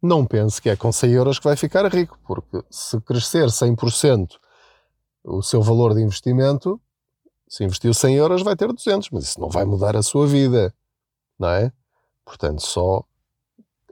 Não 0.00 0.24
pense 0.24 0.62
que 0.62 0.70
é 0.70 0.76
com 0.76 0.92
100 0.92 1.10
euros 1.12 1.38
que 1.38 1.44
vai 1.44 1.56
ficar 1.56 1.84
rico, 1.92 2.18
porque 2.26 2.62
se 2.70 3.00
crescer 3.00 3.46
100% 3.46 4.36
o 5.24 5.42
seu 5.42 5.60
valor 5.60 5.94
de 5.94 6.00
investimento, 6.00 6.80
se 7.48 7.64
investiu 7.64 7.92
100 7.92 8.14
euros, 8.14 8.42
vai 8.42 8.54
ter 8.54 8.72
200, 8.72 9.10
mas 9.10 9.24
isso 9.24 9.40
não 9.40 9.48
vai 9.48 9.64
mudar 9.64 9.96
a 9.96 10.02
sua 10.02 10.26
vida, 10.26 10.72
não 11.38 11.48
é? 11.48 11.72
Portanto, 12.24 12.60
só 12.60 13.04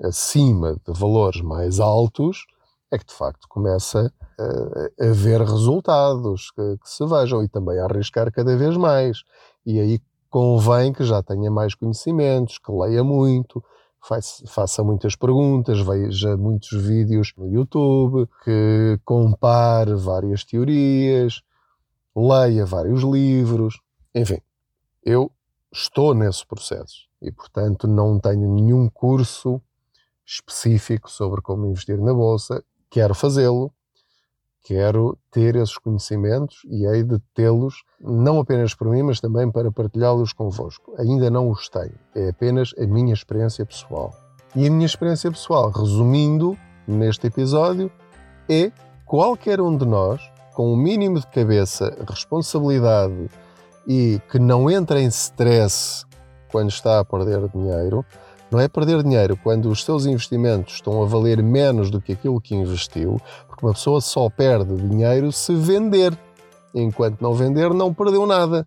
acima 0.02 0.76
de 0.86 0.92
valores 0.92 1.40
mais 1.40 1.80
altos 1.80 2.46
é 2.90 2.98
que 2.98 3.06
de 3.06 3.14
facto 3.14 3.46
começa 3.48 4.12
a, 4.38 5.04
a 5.06 5.12
ver 5.12 5.40
resultados 5.40 6.50
que, 6.50 6.78
que, 6.78 6.88
se 6.88 7.04
vejam 7.06 7.42
e 7.42 7.48
também 7.48 7.78
a 7.78 7.84
arriscar 7.84 8.30
cada 8.30 8.56
vez 8.56 8.76
mais. 8.76 9.22
E 9.64 9.80
aí 9.80 10.00
convém 10.28 10.92
que 10.92 11.04
já 11.04 11.22
tenha 11.22 11.50
mais 11.50 11.74
conhecimentos, 11.74 12.58
que 12.58 12.70
leia 12.70 13.02
muito, 13.02 13.64
faça 14.46 14.84
muitas 14.84 15.16
perguntas, 15.16 15.80
veja 15.80 16.36
muitos 16.36 16.70
vídeos 16.70 17.32
no 17.36 17.48
YouTube, 17.48 18.28
que 18.44 19.00
compare 19.04 19.94
várias 19.94 20.44
teorias, 20.44 21.40
leia 22.14 22.64
vários 22.64 23.02
livros, 23.02 23.80
enfim, 24.14 24.40
eu 25.02 25.32
estou 25.72 26.14
nesse 26.14 26.46
processo 26.46 27.05
e, 27.20 27.30
portanto, 27.32 27.86
não 27.86 28.18
tenho 28.18 28.52
nenhum 28.52 28.88
curso 28.88 29.60
específico 30.24 31.10
sobre 31.10 31.40
como 31.40 31.66
investir 31.66 32.00
na 32.00 32.12
bolsa. 32.12 32.62
Quero 32.90 33.14
fazê-lo, 33.14 33.72
quero 34.62 35.16
ter 35.30 35.54
esses 35.56 35.78
conhecimentos 35.78 36.62
e 36.68 36.84
hei 36.86 37.02
de 37.02 37.18
tê-los 37.34 37.84
não 38.00 38.40
apenas 38.40 38.74
por 38.74 38.88
mim, 38.88 39.02
mas 39.02 39.20
também 39.20 39.50
para 39.50 39.70
partilhá-los 39.70 40.32
convosco. 40.32 40.94
Ainda 40.98 41.30
não 41.30 41.50
os 41.50 41.68
tenho, 41.68 41.94
é 42.14 42.30
apenas 42.30 42.74
a 42.78 42.86
minha 42.86 43.14
experiência 43.14 43.64
pessoal. 43.64 44.12
E 44.54 44.66
a 44.66 44.70
minha 44.70 44.86
experiência 44.86 45.30
pessoal, 45.30 45.70
resumindo 45.70 46.56
neste 46.86 47.26
episódio, 47.26 47.90
é 48.48 48.72
qualquer 49.04 49.60
um 49.60 49.76
de 49.76 49.84
nós 49.84 50.20
com 50.54 50.70
o 50.70 50.72
um 50.72 50.76
mínimo 50.76 51.20
de 51.20 51.26
cabeça, 51.26 51.94
responsabilidade 52.08 53.28
e 53.86 54.20
que 54.30 54.38
não 54.38 54.70
entra 54.70 55.00
em 55.00 55.06
stress 55.08 56.06
quando 56.50 56.70
está 56.70 57.00
a 57.00 57.04
perder 57.04 57.48
dinheiro, 57.48 58.04
não 58.50 58.60
é 58.60 58.68
perder 58.68 59.02
dinheiro 59.02 59.36
quando 59.42 59.68
os 59.68 59.84
seus 59.84 60.06
investimentos 60.06 60.74
estão 60.74 61.02
a 61.02 61.06
valer 61.06 61.42
menos 61.42 61.90
do 61.90 62.00
que 62.00 62.12
aquilo 62.12 62.40
que 62.40 62.54
investiu, 62.54 63.20
porque 63.48 63.66
uma 63.66 63.72
pessoa 63.72 64.00
só 64.00 64.30
perde 64.30 64.76
dinheiro 64.76 65.32
se 65.32 65.54
vender. 65.54 66.16
Enquanto 66.74 67.20
não 67.20 67.34
vender, 67.34 67.72
não 67.72 67.92
perdeu 67.92 68.26
nada. 68.26 68.66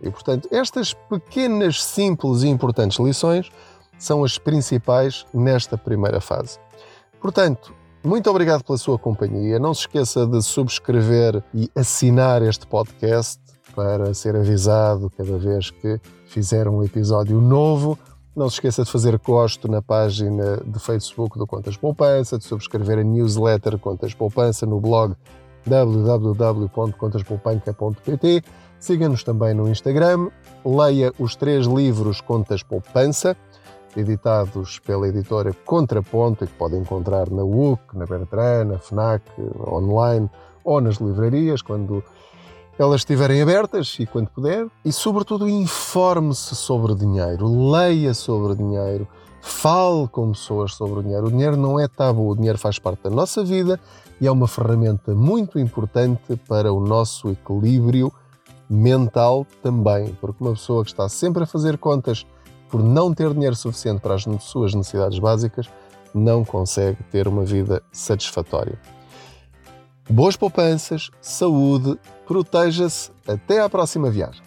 E, 0.00 0.10
portanto, 0.10 0.48
estas 0.50 0.94
pequenas, 0.94 1.82
simples 1.82 2.42
e 2.42 2.48
importantes 2.48 2.98
lições 2.98 3.50
são 3.98 4.24
as 4.24 4.38
principais 4.38 5.26
nesta 5.34 5.76
primeira 5.76 6.20
fase. 6.20 6.58
Portanto, 7.20 7.74
muito 8.02 8.30
obrigado 8.30 8.64
pela 8.64 8.78
sua 8.78 8.98
companhia. 8.98 9.58
Não 9.58 9.74
se 9.74 9.82
esqueça 9.82 10.26
de 10.26 10.40
subscrever 10.42 11.44
e 11.52 11.70
assinar 11.76 12.40
este 12.40 12.66
podcast 12.66 13.38
para 13.74 14.14
ser 14.14 14.34
avisado 14.34 15.10
cada 15.10 15.36
vez 15.36 15.70
que 15.70 16.00
fizer 16.30 16.66
um 16.68 16.84
episódio 16.84 17.40
novo. 17.40 17.98
Não 18.36 18.48
se 18.48 18.54
esqueça 18.54 18.84
de 18.84 18.90
fazer 18.90 19.18
gosto 19.18 19.68
na 19.68 19.82
página 19.82 20.62
de 20.64 20.78
Facebook 20.78 21.36
do 21.36 21.44
Contas 21.46 21.76
Poupança, 21.76 22.38
de 22.38 22.44
subscrever 22.44 23.00
a 23.00 23.02
newsletter 23.02 23.76
Contas 23.78 24.14
Poupança 24.14 24.64
no 24.64 24.80
blog 24.80 25.16
www.contaspoupanca.pt. 25.66 28.44
Siga-nos 28.78 29.24
também 29.24 29.52
no 29.52 29.68
Instagram, 29.68 30.30
leia 30.64 31.12
os 31.18 31.34
três 31.34 31.66
livros 31.66 32.20
Contas 32.20 32.62
Poupança 32.62 33.36
editados 33.96 34.78
pela 34.78 35.08
editora 35.08 35.52
Contraponto, 35.66 36.46
que 36.46 36.52
podem 36.52 36.80
encontrar 36.80 37.28
na 37.28 37.42
UC, 37.42 37.80
na 37.94 38.06
Bertrand, 38.06 38.66
na 38.66 38.78
FNAC, 38.78 39.24
online 39.66 40.30
ou 40.62 40.80
nas 40.80 40.98
livrarias, 40.98 41.60
quando 41.60 42.04
elas 42.82 43.02
estiverem 43.02 43.42
abertas 43.42 43.96
e 43.98 44.06
quando 44.06 44.28
puder. 44.28 44.66
E, 44.84 44.92
sobretudo, 44.92 45.48
informe-se 45.48 46.54
sobre 46.54 46.94
dinheiro, 46.94 47.70
leia 47.70 48.14
sobre 48.14 48.54
dinheiro, 48.54 49.06
fale 49.42 50.08
com 50.08 50.32
pessoas 50.32 50.74
sobre 50.74 51.00
o 51.00 51.02
dinheiro. 51.02 51.26
O 51.26 51.30
dinheiro 51.30 51.56
não 51.56 51.78
é 51.78 51.86
tabu, 51.88 52.30
o 52.30 52.36
dinheiro 52.36 52.58
faz 52.58 52.78
parte 52.78 53.02
da 53.02 53.10
nossa 53.10 53.44
vida 53.44 53.78
e 54.20 54.26
é 54.26 54.30
uma 54.30 54.46
ferramenta 54.46 55.14
muito 55.14 55.58
importante 55.58 56.36
para 56.48 56.72
o 56.72 56.80
nosso 56.80 57.30
equilíbrio 57.30 58.12
mental 58.68 59.46
também, 59.62 60.16
porque 60.20 60.42
uma 60.42 60.52
pessoa 60.52 60.84
que 60.84 60.90
está 60.90 61.08
sempre 61.08 61.42
a 61.42 61.46
fazer 61.46 61.76
contas 61.78 62.24
por 62.68 62.82
não 62.82 63.12
ter 63.12 63.32
dinheiro 63.34 63.56
suficiente 63.56 64.00
para 64.00 64.14
as 64.14 64.24
suas 64.44 64.74
necessidades 64.74 65.18
básicas, 65.18 65.68
não 66.14 66.44
consegue 66.44 67.02
ter 67.04 67.26
uma 67.26 67.44
vida 67.44 67.82
satisfatória. 67.90 68.78
Boas 70.10 70.34
poupanças, 70.34 71.08
saúde, 71.20 71.96
proteja-se. 72.26 73.12
Até 73.28 73.60
à 73.60 73.68
próxima 73.68 74.10
viagem. 74.10 74.42